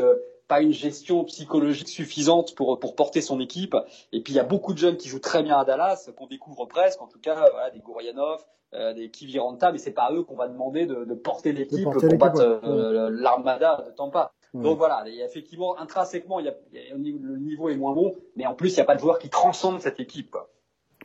Pas 0.48 0.60
une 0.60 0.72
gestion 0.72 1.24
psychologique 1.24 1.88
suffisante 1.88 2.54
pour 2.54 2.78
pour 2.78 2.94
porter 2.94 3.20
son 3.20 3.40
équipe. 3.40 3.74
Et 4.12 4.20
puis 4.22 4.32
il 4.32 4.36
y 4.36 4.40
a 4.40 4.44
beaucoup 4.44 4.72
de 4.72 4.78
jeunes 4.78 4.96
qui 4.96 5.08
jouent 5.08 5.18
très 5.20 5.42
bien 5.42 5.58
à 5.58 5.64
Dallas, 5.64 6.10
qu'on 6.16 6.26
découvre 6.26 6.66
presque, 6.66 7.00
en 7.02 7.06
tout 7.08 7.18
cas, 7.20 7.36
euh, 7.36 7.50
voilà, 7.52 7.70
des 7.70 7.80
Gourianov, 7.80 8.44
euh, 8.74 8.92
des 8.94 9.10
Kiviranta, 9.10 9.72
mais 9.72 9.78
c'est 9.78 9.92
pas 9.92 10.04
à 10.04 10.12
eux 10.12 10.22
qu'on 10.22 10.36
va 10.36 10.48
demander 10.48 10.86
de, 10.86 11.04
de 11.04 11.14
porter 11.14 11.52
l'équipe 11.52 11.82
pour 11.84 11.94
l'équipe, 11.94 12.18
battre 12.18 12.40
ouais. 12.40 12.68
euh, 12.68 13.10
l'armada 13.10 13.84
de 13.86 13.90
Tampa. 13.92 14.32
Ouais. 14.54 14.62
Donc 14.62 14.78
voilà, 14.78 15.02
il 15.06 15.14
y 15.14 15.22
a 15.22 15.26
effectivement 15.26 15.78
intrinsèquement, 15.78 16.40
il 16.40 16.46
y 16.46 16.48
a, 16.48 16.54
il 16.72 16.78
y 16.78 16.92
a- 16.92 16.94
le 16.94 17.36
niveau 17.38 17.68
est 17.68 17.76
moins 17.76 17.92
bon, 17.92 18.14
mais 18.36 18.46
en 18.46 18.54
plus 18.54 18.70
il 18.70 18.74
n'y 18.76 18.80
a 18.80 18.84
pas 18.84 18.94
de 18.94 19.00
joueurs 19.00 19.18
qui 19.18 19.28
transcendent 19.28 19.80
cette 19.80 20.00
équipe. 20.00 20.30
Quoi. 20.30 20.48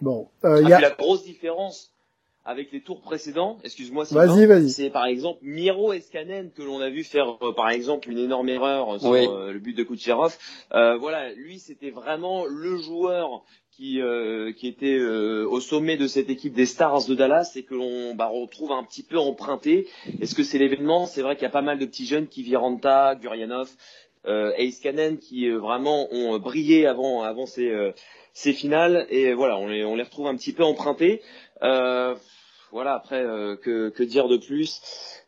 Bon, 0.01 0.29
euh, 0.45 0.61
il 0.61 0.67
Ah, 0.67 0.69
y 0.69 0.73
a... 0.73 0.77
puis 0.77 0.83
la 0.83 0.91
grosse 0.91 1.23
différence 1.23 1.91
avec 2.51 2.71
les 2.71 2.81
tours 2.81 3.01
précédents, 3.01 3.57
excuse-moi, 3.63 4.05
c'est 4.05 4.89
par 4.91 5.05
exemple 5.05 5.39
Miro 5.41 5.93
Escanen 5.93 6.51
que 6.51 6.61
l'on 6.61 6.79
a 6.81 6.89
vu 6.89 7.03
faire 7.03 7.37
euh, 7.41 7.53
par 7.53 7.69
exemple 7.69 8.11
une 8.11 8.19
énorme 8.19 8.49
erreur 8.49 8.99
sur 8.99 9.09
Oui. 9.09 9.25
euh, 9.27 9.51
le 9.51 9.59
but 9.59 9.75
de 9.75 9.83
Kucherov. 9.83 10.37
Euh, 10.73 10.97
voilà, 10.97 11.31
lui 11.33 11.59
c'était 11.59 11.89
vraiment 11.89 12.45
le 12.45 12.77
joueur 12.77 13.43
qui 13.71 14.01
euh, 14.01 14.51
qui 14.51 14.67
était 14.67 14.97
euh, 14.97 15.47
au 15.49 15.59
sommet 15.59 15.97
de 15.97 16.05
cette 16.07 16.29
équipe 16.29 16.53
des 16.53 16.65
Stars 16.65 17.05
de 17.07 17.15
Dallas 17.15 17.53
et 17.55 17.63
que 17.63 17.73
l'on 17.73 18.13
bah, 18.15 18.27
retrouve 18.27 18.71
un 18.71 18.83
petit 18.83 19.03
peu 19.03 19.17
emprunté. 19.17 19.87
Est-ce 20.21 20.35
que 20.35 20.43
c'est 20.43 20.57
l'événement? 20.59 21.05
C'est 21.05 21.21
vrai 21.21 21.35
qu'il 21.35 21.43
y 21.43 21.47
a 21.47 21.51
pas 21.51 21.61
mal 21.61 21.79
de 21.79 21.85
petits 21.85 22.05
jeunes 22.05 22.27
qui 22.27 22.43
Viranta, 22.43 23.15
Gurianov, 23.15 23.69
euh, 24.27 24.51
et 24.57 24.65
Iskanen 24.65 25.17
qui 25.17 25.47
euh, 25.47 25.57
vraiment 25.57 26.07
ont 26.13 26.37
brillé 26.37 26.85
avant 26.85 27.23
avant 27.23 27.45
ces 27.47 27.69
euh, 27.69 27.91
ces 28.33 28.53
finales 28.53 29.05
et 29.09 29.33
voilà 29.33 29.57
on 29.57 29.67
les 29.67 29.83
on 29.83 29.95
les 29.95 30.03
retrouve 30.03 30.27
un 30.27 30.35
petit 30.35 30.53
peu 30.53 30.63
empruntés. 30.63 31.21
Euh, 31.63 32.15
voilà 32.71 32.93
après 32.93 33.21
euh, 33.21 33.55
que 33.55 33.89
que 33.89 34.03
dire 34.03 34.27
de 34.27 34.37
plus? 34.37 34.81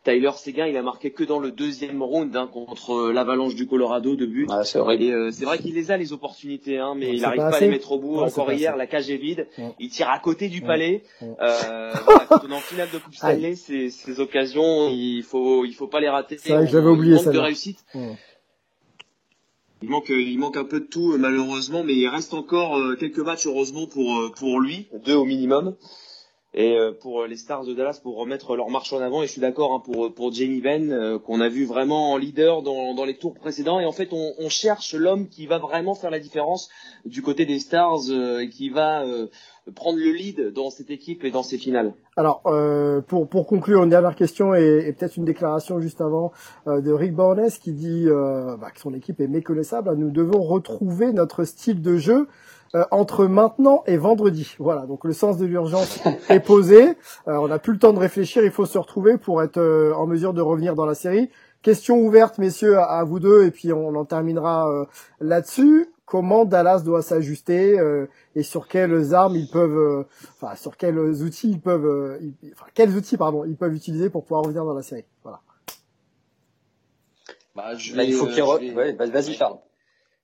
Tyler 0.05 0.31
Seguin 0.35 0.67
il 0.67 0.75
a 0.75 0.81
marqué 0.81 1.11
que 1.11 1.23
dans 1.23 1.39
le 1.39 1.51
deuxième 1.51 2.03
round 2.03 2.35
hein, 2.35 2.49
contre 2.51 2.93
euh, 2.93 3.13
l'Avalanche 3.13 3.55
du 3.55 3.67
Colorado 3.67 4.15
de 4.17 4.25
but. 4.25 4.49
c'est 4.63 4.77
horrible. 4.79 5.03
Et 5.03 5.11
euh, 5.11 5.31
c'est 5.31 5.45
vrai 5.45 5.57
qu'il 5.59 5.75
les 5.75 5.91
a 5.91 5.97
les 5.97 6.11
opportunités, 6.11 6.77
hein, 6.77 6.93
mais 6.97 7.09
il 7.09 7.19
c'est 7.19 7.23
n'arrive 7.25 7.39
pas 7.41 7.51
pas, 7.51 7.57
à 7.57 7.59
les 7.61 7.69
mettre 7.69 7.91
au 7.93 7.99
bout. 7.99 8.19
Ouais, 8.21 8.29
c'est 8.29 8.39
Encore 8.41 8.51
hier, 8.53 8.71
assez. 8.71 8.77
la 8.79 8.87
cage 8.87 9.09
est 9.09 9.15
vide. 9.17 9.47
Ouais. 9.57 9.71
Il 9.79 9.89
tire 9.89 10.09
à 10.09 10.19
côté 10.19 10.49
du 10.49 10.61
palais. 10.61 11.03
Ouais. 11.21 11.27
Euh, 11.41 11.93
voilà, 12.03 12.25
quand 12.27 12.41
on 12.45 12.51
est 12.51 12.55
en 12.55 12.59
finale 12.59 12.89
de 12.93 12.97
Coupe 12.97 13.15
Stanley, 13.15 13.55
ces, 13.55 13.89
ces 13.89 14.19
occasions, 14.19 14.89
il 14.89 15.23
faut 15.23 15.63
il 15.63 15.73
faut 15.73 15.87
pas 15.87 16.01
les 16.01 16.09
rater. 16.09 16.37
C'est 16.37 16.51
vrai 16.53 16.65
que 16.65 16.71
j'avais 16.71 16.89
oublié 16.89 17.13
de 17.13 17.19
celle-là. 17.19 17.43
réussite. 17.43 17.79
Ouais. 19.89 20.23
Il 20.23 20.39
manque 20.39 20.57
un 20.57 20.63
peu 20.63 20.79
de 20.79 20.85
tout 20.85 21.13
euh, 21.13 21.17
malheureusement, 21.17 21.83
mais 21.83 21.93
il 21.93 22.07
reste 22.07 22.33
encore 22.33 22.77
euh, 22.77 22.95
quelques 22.95 23.19
matchs 23.19 23.47
heureusement 23.47 23.87
pour 23.87 24.19
euh, 24.19 24.59
lui, 24.59 24.87
deux 25.05 25.15
au 25.15 25.25
minimum. 25.25 25.75
Et 26.55 26.77
euh, 26.77 26.91
pour 26.91 27.25
les 27.25 27.35
Stars 27.35 27.65
de 27.65 27.73
Dallas 27.73 27.99
pour 28.01 28.15
remettre 28.15 28.55
leur 28.55 28.69
marche 28.69 28.93
en 28.93 28.99
avant 28.99 29.23
et 29.23 29.25
je 29.25 29.31
suis 29.31 29.41
d'accord 29.41 29.73
hein, 29.73 29.81
pour 29.83 30.13
pour 30.13 30.31
Jamie 30.31 30.61
euh, 30.63 31.17
qu'on 31.17 31.41
a 31.41 31.49
vu 31.49 31.65
vraiment 31.65 32.11
en 32.11 32.17
leader 32.17 32.61
dans 32.61 33.05
les 33.05 33.17
tours 33.17 33.33
précédents 33.33 33.79
et 33.79 33.85
en 33.85 33.91
fait 33.91 34.09
on, 34.11 34.49
cherche 34.49 34.93
l'homme 34.93 35.29
qui 35.29 35.47
va 35.47 35.57
vraiment 35.57 35.95
faire 35.95 36.11
la 36.11 36.19
différence 36.19 36.69
du 37.05 37.23
côté 37.23 37.47
des 37.47 37.57
Stars 37.57 38.01
euh, 38.09 38.41
et 38.41 38.49
qui 38.49 38.69
va 38.69 39.01
euh, 39.01 39.29
prendre 39.76 39.97
le 39.99 40.12
lead 40.12 40.52
dans 40.54 40.69
cette 40.69 40.89
équipe 40.91 41.23
et 41.23 41.32
dans 41.32 41.43
ces 41.43 41.58
finales. 41.58 41.93
Alors, 42.17 42.41
euh, 42.45 43.02
pour, 43.02 43.28
pour 43.28 43.47
conclure, 43.47 43.84
une 43.84 43.89
dernière 43.89 44.15
question 44.15 44.54
et, 44.54 44.86
et 44.88 44.93
peut-être 44.93 45.17
une 45.17 45.26
déclaration 45.26 45.80
juste 45.80 46.02
avant 46.02 46.32
euh, 46.67 46.82
de 46.82 46.91
Rick 46.91 47.15
Barnes 47.15 47.49
qui 47.62 47.71
dit 47.71 48.06
euh, 48.08 48.58
bah, 48.58 48.71
que 48.71 48.80
son 48.80 48.93
équipe 48.93 49.19
est 49.21 49.28
méconnaissable. 49.28 49.93
Nous 49.95 50.12
devons 50.12 50.41
retrouver 50.41 51.13
notre 51.13 51.43
style 51.45 51.82
de 51.82 51.97
jeu. 51.97 52.28
euh, 52.76 52.84
entre 52.91 53.26
maintenant 53.28 53.84
et 53.86 53.97
vendredi. 53.97 54.56
Voilà, 54.60 54.86
donc 54.88 55.04
le 55.04 55.13
sens 55.13 55.38
de 55.38 55.45
l'urgence 55.45 56.02
est 56.30 56.39
posé. 56.39 56.89
Euh, 57.28 57.36
on 57.38 57.47
n'a 57.47 57.60
plus 57.60 57.73
le 57.73 57.80
temps 57.80 57.93
de 57.93 57.99
réfléchir, 57.99 58.43
il 58.43 58.52
faut 58.52 58.65
se 58.65 58.78
retrouver 58.78 59.17
pour 59.17 59.43
être 59.43 59.58
euh, 59.60 59.93
en 59.95 60.08
mesure 60.08 60.34
de 60.34 60.41
revenir 60.41 60.76
dans 60.76 60.86
la 60.86 60.95
série. 60.95 61.30
Question 61.63 61.97
ouverte, 61.97 62.38
messieurs, 62.38 62.78
à, 62.78 62.84
à 62.84 63.04
vous 63.04 63.19
deux, 63.19 63.45
et 63.45 63.52
puis 63.52 63.73
on 63.73 63.95
en 63.95 64.06
terminera 64.06 64.88
là-dessus. 65.19 65.88
Comment 66.06 66.45
Dallas 66.45 66.82
doit 66.82 67.02
s'ajuster 67.02 67.80
et 68.36 68.43
sur 68.43 68.67
quelles 68.67 69.15
armes 69.15 69.36
ils 69.36 69.49
peuvent, 69.49 70.06
enfin 70.36 70.56
sur 70.56 70.78
quels 70.78 70.99
outils 70.99 71.49
ils 71.49 71.62
peuvent, 71.62 72.19
enfin 72.52 72.65
quels 72.76 72.95
outils 72.95 73.17
pardon 73.17 73.45
ils 73.45 73.56
peuvent 73.56 73.73
utiliser 73.73 74.10
pour 74.12 74.23
pouvoir 74.23 74.43
revenir 74.43 74.65
dans 74.65 74.76
la 74.76 74.84
série? 74.84 75.06
Voilà. 75.23 75.41
Bah, 77.56 77.76
je 77.78 77.95
Là, 77.95 78.04
il 78.04 78.13
faut 78.13 78.28
qu'il 78.28 78.41
re... 78.41 78.60
ouais, 78.76 78.93
vas-y 78.93 79.34
Charles. 79.34 79.58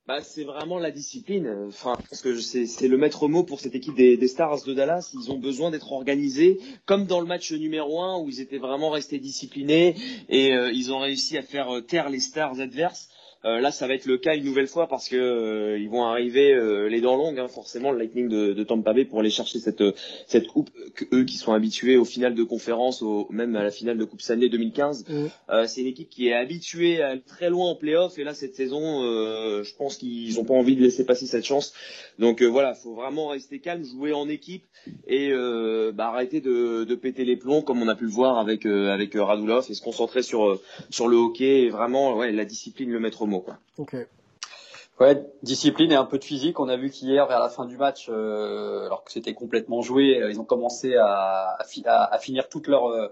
Bah, 0.09 0.21
c'est 0.23 0.43
vraiment 0.43 0.79
la 0.79 0.89
discipline. 0.89 1.67
Enfin, 1.67 1.95
parce 2.09 2.23
que 2.23 2.35
c'est 2.39 2.87
le 2.87 2.97
maître 2.97 3.27
mot 3.27 3.43
pour 3.43 3.59
cette 3.59 3.75
équipe 3.75 3.93
des, 3.93 4.27
Stars 4.27 4.63
de 4.63 4.73
Dallas. 4.73 5.11
Ils 5.13 5.31
ont 5.31 5.37
besoin 5.37 5.69
d'être 5.69 5.91
organisés, 5.91 6.59
comme 6.87 7.05
dans 7.05 7.19
le 7.19 7.27
match 7.27 7.51
numéro 7.51 8.01
un 8.01 8.17
où 8.17 8.27
ils 8.27 8.41
étaient 8.41 8.57
vraiment 8.57 8.89
restés 8.89 9.19
disciplinés 9.19 9.95
et 10.27 10.51
euh, 10.51 10.71
ils 10.71 10.91
ont 10.91 10.97
réussi 10.97 11.37
à 11.37 11.43
faire 11.43 11.75
euh, 11.75 11.81
taire 11.81 12.09
les 12.09 12.21
Stars 12.21 12.59
adverses. 12.59 13.09
Euh, 13.45 13.62
là, 13.62 13.71
ça 13.71 13.88
va 13.88 13.93
être 13.93 14.06
le 14.06 14.17
cas 14.17 14.36
une 14.36 14.43
nouvelle 14.43 14.67
fois 14.67 14.88
parce 14.88 15.08
que 15.08 15.15
euh, 15.15 15.80
ils 15.80 15.89
vont 15.89 16.04
arriver 16.04 16.52
euh, 16.52 16.89
les 16.89 16.99
dents 16.99 17.15
longues, 17.15 17.39
hein, 17.39 17.47
forcément, 17.47 17.91
le 17.91 17.99
Lightning 17.99 18.28
de, 18.28 18.52
de, 18.52 18.63
Tampa 18.65 18.91
Bay 18.91 19.06
pour 19.06 19.21
aller 19.21 19.30
chercher 19.30 19.60
cette 19.60 19.84
cette 20.28 20.47
coupe 20.47 20.69
que 20.93 21.06
eux 21.13 21.23
qui 21.23 21.38
sont 21.38 21.54
habitués 21.54 21.95
aux 21.95 22.04
finales 22.04 22.36
de 22.36 22.43
conférence, 22.43 23.02
au, 23.02 23.28
même 23.30 23.56
à 23.56 23.63
la 23.63 23.71
finale 23.71 23.97
de 23.97 24.04
Coupe 24.04 24.21
Stanley 24.21 24.49
2015. 24.49 25.06
Mmh. 25.08 25.65
c'est 25.67 25.82
une 25.82 25.88
équipe 25.88 26.10
qui 26.10 26.28
est 26.28 26.34
habituée 26.34 27.02
à 27.02 27.10
aller 27.10 27.21
très 27.21 27.49
loin 27.49 27.69
en 27.69 27.75
playoff 27.75 28.17
et 28.19 28.23
là 28.23 28.34
cette 28.34 28.56
saison, 28.56 29.02
je 29.63 29.75
pense 29.75 29.97
qu'ils 29.97 30.39
ont 30.39 30.45
pas 30.45 30.54
envie 30.54 30.75
de 30.75 30.82
laisser 30.82 31.06
passer 31.06 31.25
cette 31.25 31.45
chance. 31.45 31.73
Donc 32.17 32.41
voilà, 32.41 32.73
faut 32.73 32.93
vraiment 32.93 33.28
rester 33.28 33.60
calme, 33.60 33.84
jouer 33.86 34.12
en 34.12 34.28
équipe 34.28 34.65
et 35.08 35.32
bah, 35.93 36.08
arrêter 36.08 36.41
de, 36.41 36.84
de, 36.84 36.95
péter 36.95 37.23
les 37.23 37.38
plombs 37.38 37.62
comme 37.62 37.82
on 37.82 37.88
a 37.88 37.95
pu 37.95 38.06
le 38.06 38.12
voir 38.12 38.38
avec 38.38 38.65
avec 38.65 39.13
Radulov 39.15 39.65
et 39.69 39.73
se 39.73 39.82
concentrer 39.82 40.23
sur 40.23 40.60
sur 40.89 41.08
le 41.08 41.17
hockey 41.17 41.63
et 41.63 41.69
vraiment 41.69 42.17
ouais 42.17 42.32
la 42.32 42.45
discipline 42.45 42.91
le 42.91 42.99
mettre 42.99 43.21
Ok. 43.77 43.95
Ouais, 44.99 45.25
discipline 45.43 45.93
et 45.93 45.95
un 45.95 46.03
peu 46.03 46.17
de 46.19 46.25
physique. 46.25 46.59
On 46.59 46.67
a 46.67 46.75
vu 46.75 46.89
qu'hier, 46.89 47.25
vers 47.25 47.39
la 47.39 47.47
fin 47.47 47.65
du 47.65 47.77
match, 47.77 48.09
euh, 48.09 48.85
alors 48.85 49.05
que 49.05 49.11
c'était 49.13 49.33
complètement 49.33 49.81
joué, 49.81 50.21
euh, 50.21 50.29
ils 50.29 50.41
ont 50.41 50.45
commencé 50.45 50.97
à, 50.97 51.57
à, 51.57 52.17
finir 52.19 52.49
toute 52.49 52.67
leur 52.67 52.87
euh, 52.89 53.07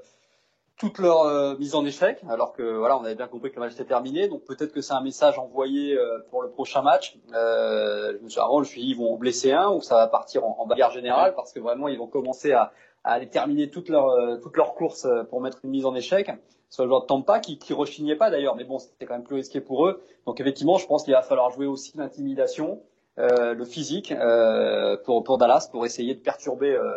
toute 0.78 1.00
leur 1.00 1.58
mise 1.58 1.74
en 1.74 1.84
échec, 1.86 2.20
alors 2.30 2.54
que 2.54 2.62
voilà, 2.62 3.00
on 3.00 3.04
avait 3.04 3.16
bien 3.16 3.28
compris 3.28 3.50
que 3.50 3.56
le 3.56 3.62
match 3.62 3.74
était 3.74 3.86
terminé. 3.86 4.28
Donc 4.28 4.44
peut-être 4.44 4.72
que 4.74 4.82
c'est 4.82 4.94
un 4.94 5.02
message 5.02 5.40
envoyé 5.40 5.98
pour 6.30 6.44
le 6.44 6.50
prochain 6.50 6.84
match. 6.84 7.18
je 7.32 8.24
me 8.24 8.30
suis 8.30 8.40
avant, 8.40 8.58
je 8.58 8.68
me 8.68 8.72
suis 8.72 8.82
dit, 8.82 8.90
ils 8.90 8.98
vont 8.98 9.12
en 9.12 9.18
blesser 9.18 9.54
un 9.54 9.72
ou 9.72 9.82
ça 9.82 9.96
va 9.96 10.08
partir 10.08 10.46
en, 10.46 10.56
en 10.60 10.68
bagarre 10.68 10.92
générale 10.92 11.34
parce 11.36 11.52
que 11.52 11.60
vraiment, 11.60 11.88
ils 11.88 11.98
vont 11.98 12.06
commencer 12.06 12.52
à, 12.52 12.74
à 13.04 13.14
aller 13.14 13.28
terminer 13.28 13.72
toute 13.72 13.90
leur 13.90 14.40
toute 14.40 14.56
leur 14.56 14.76
course 14.76 15.08
pour 15.32 15.42
mettre 15.42 15.62
une 15.64 15.72
mise 15.72 15.86
en 15.88 15.96
échec 15.96 16.30
sur 16.70 16.84
le 16.84 16.90
joueur 16.90 17.02
de 17.02 17.08
Tampa 17.08 17.40
qui, 17.40 17.58
qui 17.58 17.74
rechignait 17.74 18.16
pas 18.16 18.30
d'ailleurs, 18.30 18.56
mais 18.56 18.64
bon, 18.64 18.80
c'était 18.80 19.06
quand 19.06 19.14
même 19.14 19.24
plus 19.24 19.36
risqué 19.36 19.62
pour 19.62 19.88
eux. 19.88 20.02
Donc 20.26 20.40
effectivement, 20.40 20.78
je 20.78 20.88
pense 20.88 21.04
qu'il 21.04 21.14
va 21.14 21.22
falloir 21.22 21.52
jouer 21.52 21.66
aussi 21.66 21.98
l'intimidation, 21.98 22.82
euh, 23.20 23.54
le 23.54 23.66
physique 23.66 24.12
euh, 24.12 24.98
pour, 25.06 25.24
pour 25.24 25.38
Dallas, 25.38 25.70
pour 25.72 25.86
essayer 25.86 26.14
de 26.14 26.20
perturber 26.20 26.72
euh, 26.72 26.92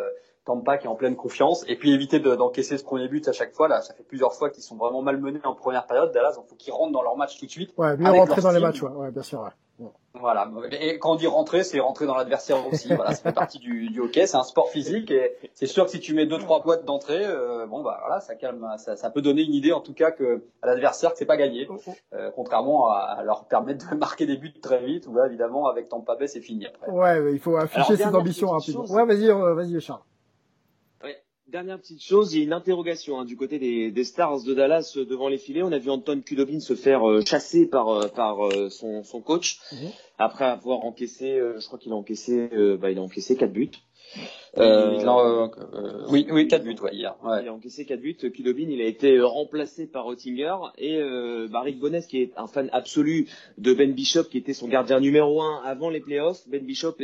Tampa 0.45 0.77
qui 0.77 0.85
est 0.85 0.89
en 0.89 0.95
pleine 0.95 1.15
confiance, 1.15 1.63
et 1.67 1.75
puis 1.75 1.93
éviter 1.93 2.19
d'encaisser 2.19 2.77
ce 2.77 2.83
premier 2.83 3.07
but 3.07 3.27
à 3.27 3.31
chaque 3.31 3.53
fois. 3.53 3.67
Là, 3.67 3.81
ça 3.81 3.93
fait 3.93 4.03
plusieurs 4.03 4.33
fois 4.33 4.49
qu'ils 4.49 4.63
sont 4.63 4.75
vraiment 4.75 5.01
malmenés 5.01 5.39
en 5.43 5.55
première 5.55 5.85
période. 5.85 6.11
Dallas, 6.11 6.37
il 6.37 6.49
faut 6.49 6.55
qu'ils 6.55 6.73
rentrent 6.73 6.93
dans 6.93 7.03
leur 7.03 7.15
match 7.15 7.39
tout 7.39 7.45
de 7.45 7.51
suite. 7.51 7.73
Ouais, 7.77 7.95
mieux 7.97 8.11
rentrer 8.11 8.41
dans 8.41 8.51
les 8.51 8.59
matchs, 8.59 8.81
ouais, 8.81 8.91
ouais 8.91 9.11
bien 9.11 9.23
sûr. 9.23 9.41
Ouais. 9.41 9.49
Voilà. 10.13 10.51
Et 10.71 10.99
quand 10.99 11.13
on 11.13 11.15
dit 11.15 11.27
rentrer, 11.27 11.63
c'est 11.63 11.79
rentrer 11.79 12.05
dans 12.05 12.15
l'adversaire 12.15 12.67
aussi. 12.67 12.89
voilà, 12.95 13.13
ça 13.13 13.23
fait 13.23 13.31
partie 13.31 13.59
du, 13.59 13.89
du 13.89 14.01
hockey. 14.01 14.27
C'est 14.27 14.37
un 14.37 14.43
sport 14.43 14.69
physique 14.69 15.09
et 15.09 15.35
c'est 15.53 15.67
sûr 15.67 15.85
que 15.85 15.91
si 15.91 15.99
tu 15.99 16.13
mets 16.13 16.25
deux 16.25 16.37
trois 16.37 16.61
boîtes 16.61 16.85
d'entrée, 16.85 17.25
euh, 17.25 17.65
bon 17.65 17.81
bah 17.81 17.99
voilà, 18.01 18.19
ça 18.19 18.35
calme, 18.35 18.67
ça, 18.77 18.95
ça, 18.95 19.09
peut 19.09 19.21
donner 19.21 19.43
une 19.43 19.53
idée 19.53 19.71
en 19.71 19.79
tout 19.79 19.93
cas 19.93 20.11
que 20.11 20.43
à 20.61 20.67
l'adversaire 20.67 21.11
que 21.11 21.17
c'est 21.17 21.25
pas 21.25 21.37
gagné. 21.37 21.67
Oh, 21.69 21.77
oh. 21.87 21.91
Euh, 22.13 22.29
contrairement 22.35 22.89
à, 22.91 23.23
leur 23.23 23.45
permettre 23.45 23.89
de 23.89 23.95
marquer 23.97 24.25
des 24.25 24.37
buts 24.37 24.53
très 24.61 24.83
vite. 24.83 25.07
Ou 25.07 25.15
là, 25.15 25.27
évidemment 25.27 25.67
avec 25.67 25.89
Tampa 25.89 26.15
Bay 26.15 26.27
c'est 26.27 26.41
fini 26.41 26.67
après. 26.67 26.91
Ouais, 26.91 27.33
il 27.33 27.39
faut 27.39 27.55
afficher 27.55 27.95
ses 27.95 28.13
ambitions 28.13 28.49
rapidement. 28.49 28.85
Ouais, 28.85 29.05
vas-y, 29.05 29.29
euh, 29.29 29.53
vas-y 29.53 29.79
Charles. 29.79 30.01
Dernière 31.51 31.79
petite 31.79 32.01
chose, 32.01 32.33
il 32.33 32.39
y 32.39 32.41
a 32.43 32.45
une 32.45 32.53
interrogation 32.53 33.19
hein, 33.19 33.25
du 33.25 33.35
côté 33.35 33.59
des, 33.59 33.91
des, 33.91 34.03
Stars 34.05 34.43
de 34.43 34.53
Dallas 34.53 34.93
euh, 34.95 35.03
devant 35.03 35.27
les 35.27 35.37
filets. 35.37 35.63
On 35.63 35.73
a 35.73 35.79
vu 35.79 35.89
Anton 35.89 36.21
Kudobin 36.25 36.61
se 36.61 36.75
faire 36.75 37.05
euh, 37.05 37.19
chasser 37.25 37.67
par, 37.67 37.89
euh, 37.89 38.07
par 38.07 38.37
son, 38.69 39.03
son, 39.03 39.19
coach 39.19 39.59
mhm. 39.73 39.89
après 40.17 40.45
avoir 40.45 40.85
encaissé, 40.85 41.41
je 41.59 41.67
crois 41.67 41.77
qu'il 41.77 41.91
a 41.91 41.95
encaissé, 41.95 42.49
bah, 42.79 42.89
il 42.89 42.97
a 42.97 43.01
encaissé 43.01 43.35
quatre 43.35 43.51
buts. 43.51 43.69
oui, 44.55 46.25
oui, 46.31 46.47
quatre 46.47 46.63
buts, 46.63 46.77
ouais, 46.81 46.95
hier. 46.95 47.17
Ouais. 47.21 47.43
Il 47.43 47.49
a 47.49 47.53
encaissé 47.53 47.83
quatre 47.83 47.99
buts. 47.99 48.15
Kudobin, 48.15 48.69
il 48.69 48.79
a 48.79 48.85
été 48.85 49.19
remplacé 49.19 49.87
par 49.87 50.07
Oettinger 50.07 50.55
et 50.77 51.01
bah, 51.49 51.59
Rick 51.63 51.79
Bonnes, 51.79 52.01
qui 52.01 52.21
est 52.21 52.31
un 52.37 52.47
fan 52.47 52.69
absolu 52.71 53.27
de 53.57 53.73
Ben 53.73 53.91
Bishop, 53.91 54.23
qui 54.23 54.37
était 54.37 54.53
son 54.53 54.69
gardien 54.69 55.01
numéro 55.01 55.41
un 55.41 55.61
avant 55.65 55.89
les 55.89 55.99
playoffs. 55.99 56.47
Ben 56.47 56.65
Bishop 56.65 56.95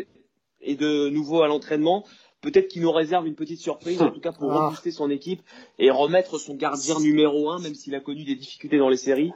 est 0.61 0.75
de 0.75 1.09
nouveau 1.09 1.41
à 1.41 1.47
l'entraînement 1.47 2.05
peut-être 2.47 2.69
qu'il 2.69 2.81
nous 2.81 2.91
réserve 2.91 3.27
une 3.27 3.35
petite 3.35 3.59
surprise, 3.59 4.01
en 4.01 4.09
tout 4.13 4.21
cas 4.21 4.31
pour 4.31 4.51
ah. 4.51 4.67
rebooster 4.67 4.91
son 4.91 5.09
équipe 5.09 5.41
et 5.79 5.91
remettre 5.91 6.37
son 6.37 6.55
gardien 6.55 6.97
numéro 6.99 7.49
un, 7.49 7.59
même 7.59 7.75
s'il 7.75 7.93
a 7.93 7.99
connu 7.99 8.23
des 8.23 8.35
difficultés 8.35 8.77
dans 8.77 8.89
les 8.89 8.97
séries, 8.97 9.33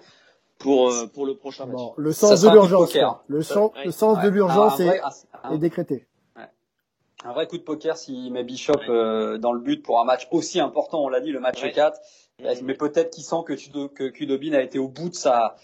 pour, 0.59 0.91
euh, 0.91 1.07
pour 1.07 1.25
le 1.25 1.35
prochain 1.35 1.65
match. 1.65 1.79
le 1.97 2.13
sens 2.13 2.41
de 2.41 2.49
l'urgence. 2.49 2.95
Le, 3.27 3.41
sens, 3.41 3.71
le 3.83 3.91
sens 3.91 4.21
de 4.21 4.29
l'urgence 4.29 4.79
est, 4.79 5.01
décrété. 5.57 6.05
Un 7.23 7.33
vrai 7.33 7.47
coup 7.47 7.57
de 7.57 7.63
poker 7.63 7.97
s'il 7.97 8.31
met 8.31 8.43
Bishop 8.43 8.79
euh, 8.89 9.37
dans 9.37 9.51
le 9.51 9.59
but 9.59 9.83
pour 9.83 9.99
un 9.99 10.05
match 10.05 10.27
aussi 10.31 10.59
important, 10.59 11.03
on 11.03 11.09
l'a 11.09 11.19
dit, 11.19 11.31
le 11.31 11.39
match 11.39 11.61
4. 11.61 11.99
Mais 12.63 12.73
peut-être 12.73 13.11
qu'il 13.11 13.23
sent 13.23 13.43
que, 13.45 13.87
que 13.87 14.07
Kudobin 14.09 14.53
a 14.53 14.61
été 14.61 14.79
au 14.79 14.87
bout 14.87 15.09
de 15.09 15.15
sa, 15.15 15.55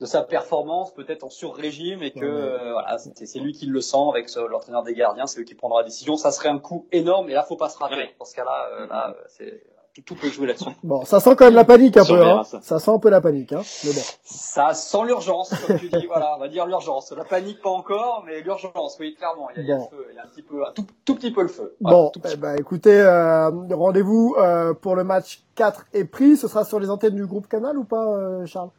de 0.00 0.06
sa 0.06 0.22
performance, 0.22 0.92
peut-être 0.92 1.24
en 1.24 1.30
sur-régime, 1.30 2.02
et 2.02 2.12
que 2.12 2.24
euh, 2.24 2.72
voilà, 2.72 2.98
c'est 2.98 3.38
lui 3.38 3.52
qui 3.52 3.66
le 3.66 3.80
sent 3.80 4.08
avec 4.10 4.28
l'entraîneur 4.34 4.82
des 4.82 4.94
gardiens, 4.94 5.26
c'est 5.26 5.38
lui 5.38 5.46
qui 5.46 5.54
prendra 5.54 5.80
la 5.80 5.86
décision. 5.86 6.16
Ça 6.16 6.32
serait 6.32 6.48
un 6.48 6.58
coup 6.58 6.88
énorme, 6.92 7.30
et 7.30 7.34
là, 7.34 7.42
faut 7.42 7.56
pas 7.56 7.68
se 7.68 7.78
rater. 7.78 8.14
Dans 8.18 8.24
ce 8.24 8.34
cas-là, 8.34 8.68
euh, 8.72 8.86
là, 8.88 9.14
c'est 9.28 9.62
tout 10.02 10.16
peut 10.16 10.28
jouer 10.28 10.48
là-dessus. 10.48 10.70
Bon, 10.82 11.04
ça 11.04 11.20
sent 11.20 11.36
quand 11.36 11.44
même 11.44 11.54
la 11.54 11.64
panique 11.64 11.96
un 11.96 12.04
peu, 12.04 12.20
hein. 12.20 12.42
Ça. 12.44 12.78
sent 12.78 12.90
un 12.90 12.98
peu 12.98 13.10
la 13.10 13.20
panique, 13.20 13.52
hein. 13.52 13.62
Mais 13.84 13.92
bon. 13.92 14.00
Ça 14.24 14.74
sent 14.74 15.04
l'urgence, 15.06 15.54
comme 15.66 15.78
tu 15.78 15.88
dis, 15.88 16.06
voilà, 16.08 16.34
on 16.36 16.40
va 16.40 16.48
dire 16.48 16.66
l'urgence. 16.66 17.12
La 17.12 17.24
panique 17.24 17.62
pas 17.62 17.70
encore, 17.70 18.24
mais 18.26 18.40
l'urgence, 18.40 18.96
oui, 18.98 19.14
clairement. 19.14 19.48
Il 19.56 19.64
y 19.64 19.72
a, 19.72 19.76
le 19.76 19.82
feu, 19.82 20.06
il 20.10 20.16
y 20.16 20.18
a 20.18 20.24
un 20.24 20.26
petit 20.26 20.42
peu, 20.42 20.66
un 20.66 20.72
tout, 20.72 20.86
tout 21.04 21.14
petit 21.14 21.30
peu 21.30 21.42
le 21.42 21.48
feu. 21.48 21.76
bon, 21.80 22.10
eh 22.30 22.36
ben, 22.36 22.56
écoutez, 22.56 23.00
euh, 23.00 23.50
rendez-vous 23.70 24.34
euh, 24.38 24.74
pour 24.74 24.96
le 24.96 25.04
match 25.04 25.44
4 25.54 25.86
est 25.92 26.04
pris. 26.04 26.36
Ce 26.36 26.48
sera 26.48 26.64
sur 26.64 26.80
les 26.80 26.90
antennes 26.90 27.14
du 27.14 27.26
groupe 27.26 27.46
Canal 27.46 27.78
ou 27.78 27.84
pas, 27.84 28.04
euh, 28.04 28.46
Charles? 28.46 28.70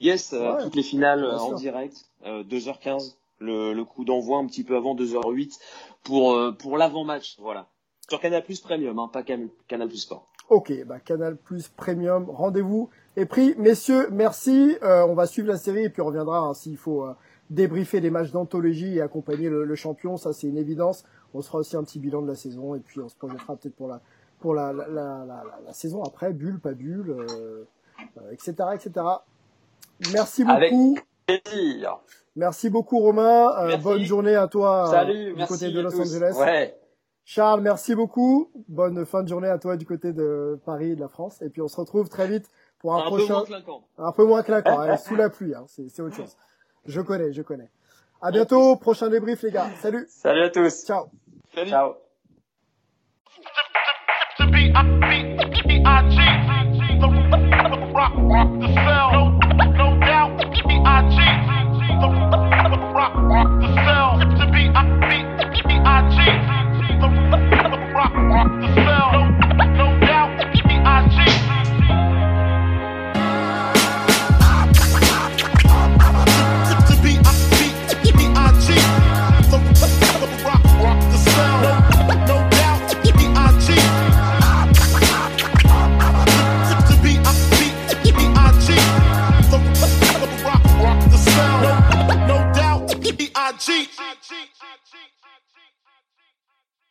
Yes, 0.00 0.32
euh, 0.32 0.62
toutes 0.62 0.76
les 0.76 0.82
finales 0.82 1.24
euh, 1.24 1.38
en 1.38 1.52
direct, 1.52 1.96
2h15, 2.24 2.90
euh, 2.90 2.98
le, 3.38 3.72
le 3.72 3.84
coup 3.84 4.04
d'envoi 4.04 4.38
un 4.38 4.46
petit 4.46 4.64
peu 4.64 4.76
avant 4.76 4.94
2h08 4.94 5.58
pour 6.02 6.38
pour 6.58 6.76
l'avant-match, 6.76 7.36
voilà. 7.38 7.68
Sur 8.08 8.20
Canal 8.20 8.44
Plus 8.44 8.60
Premium, 8.60 8.98
hein, 8.98 9.08
pas 9.12 9.22
Canal 9.22 9.88
Plus 9.88 9.98
Sport. 9.98 10.28
Ok, 10.50 10.72
bah 10.84 11.00
Canal 11.00 11.36
Plus 11.36 11.68
Premium, 11.68 12.28
rendez-vous 12.28 12.90
est 13.16 13.24
pris. 13.24 13.54
Messieurs, 13.56 14.08
merci. 14.10 14.76
on 14.82 15.14
va 15.14 15.26
suivre 15.26 15.48
la 15.48 15.56
série 15.56 15.84
et 15.84 15.88
puis 15.88 16.02
on 16.02 16.06
reviendra 16.06 16.38
hein, 16.38 16.54
s'il 16.54 16.76
faut 16.76 17.06
débriefer 17.50 18.00
les 18.00 18.10
matchs 18.10 18.30
d'anthologie 18.30 18.96
et 18.96 19.00
accompagner 19.00 19.48
le, 19.48 19.74
champion. 19.74 20.16
Ça, 20.16 20.32
c'est 20.32 20.48
une 20.48 20.58
évidence. 20.58 21.04
On 21.32 21.40
se 21.40 21.46
fera 21.46 21.58
aussi 21.60 21.76
un 21.76 21.84
petit 21.84 21.98
bilan 21.98 22.20
de 22.20 22.28
la 22.28 22.34
saison 22.34 22.74
et 22.74 22.80
puis 22.80 23.00
on 23.00 23.08
se 23.08 23.16
projettera 23.16 23.56
peut-être 23.56 23.76
pour 23.76 23.88
la 23.88 24.00
pour 24.40 24.54
la, 24.54 24.74
la, 24.74 24.86
la, 24.88 25.44
la, 25.64 25.72
saison 25.72 26.02
après, 26.02 26.34
bulle, 26.34 26.60
pas 26.60 26.74
bulle, 26.74 27.16
etc., 28.30 28.52
etc. 28.74 29.06
Merci 30.12 30.44
beaucoup. 30.44 30.98
Merci 32.36 32.70
beaucoup 32.70 32.98
Romain. 32.98 33.50
Euh, 33.60 33.76
bonne 33.76 34.02
journée 34.02 34.34
à 34.34 34.48
toi 34.48 34.92
euh, 34.92 35.34
du 35.34 35.46
côté 35.46 35.70
de 35.70 35.80
Los. 35.80 36.00
Angeles. 36.00 36.72
Charles, 37.24 37.62
merci 37.62 37.94
beaucoup. 37.94 38.50
Bonne 38.68 39.06
fin 39.06 39.22
de 39.22 39.28
journée 39.28 39.48
à 39.48 39.58
toi 39.58 39.76
du 39.76 39.86
côté 39.86 40.12
de 40.12 40.60
Paris 40.66 40.90
et 40.90 40.96
de 40.96 41.00
la 41.00 41.08
France. 41.08 41.40
Et 41.42 41.48
puis 41.48 41.62
on 41.62 41.68
se 41.68 41.76
retrouve 41.76 42.08
très 42.08 42.28
vite 42.28 42.50
pour 42.80 42.94
un, 42.94 42.98
un 42.98 43.06
prochain. 43.06 43.42
Peu 43.44 43.50
moins. 43.66 43.82
Un 43.98 44.12
peu 44.12 44.24
moins 44.24 44.42
clinquant. 44.42 44.80
Hein, 44.80 44.96
sous 44.96 45.16
la 45.16 45.30
pluie, 45.30 45.54
hein. 45.54 45.64
c'est 45.68 46.02
autre 46.02 46.16
chose. 46.16 46.36
Je 46.86 47.00
connais, 47.00 47.32
je 47.32 47.42
connais. 47.42 47.70
À 48.20 48.30
bientôt, 48.30 48.76
prochain 48.76 49.08
débrief 49.08 49.42
les 49.42 49.50
gars. 49.50 49.68
Salut. 49.80 50.06
Salut 50.08 50.42
à 50.42 50.50
tous. 50.50 50.84
Ciao. 50.84 51.06
Salut. 51.54 51.70
Ciao. 51.70 51.94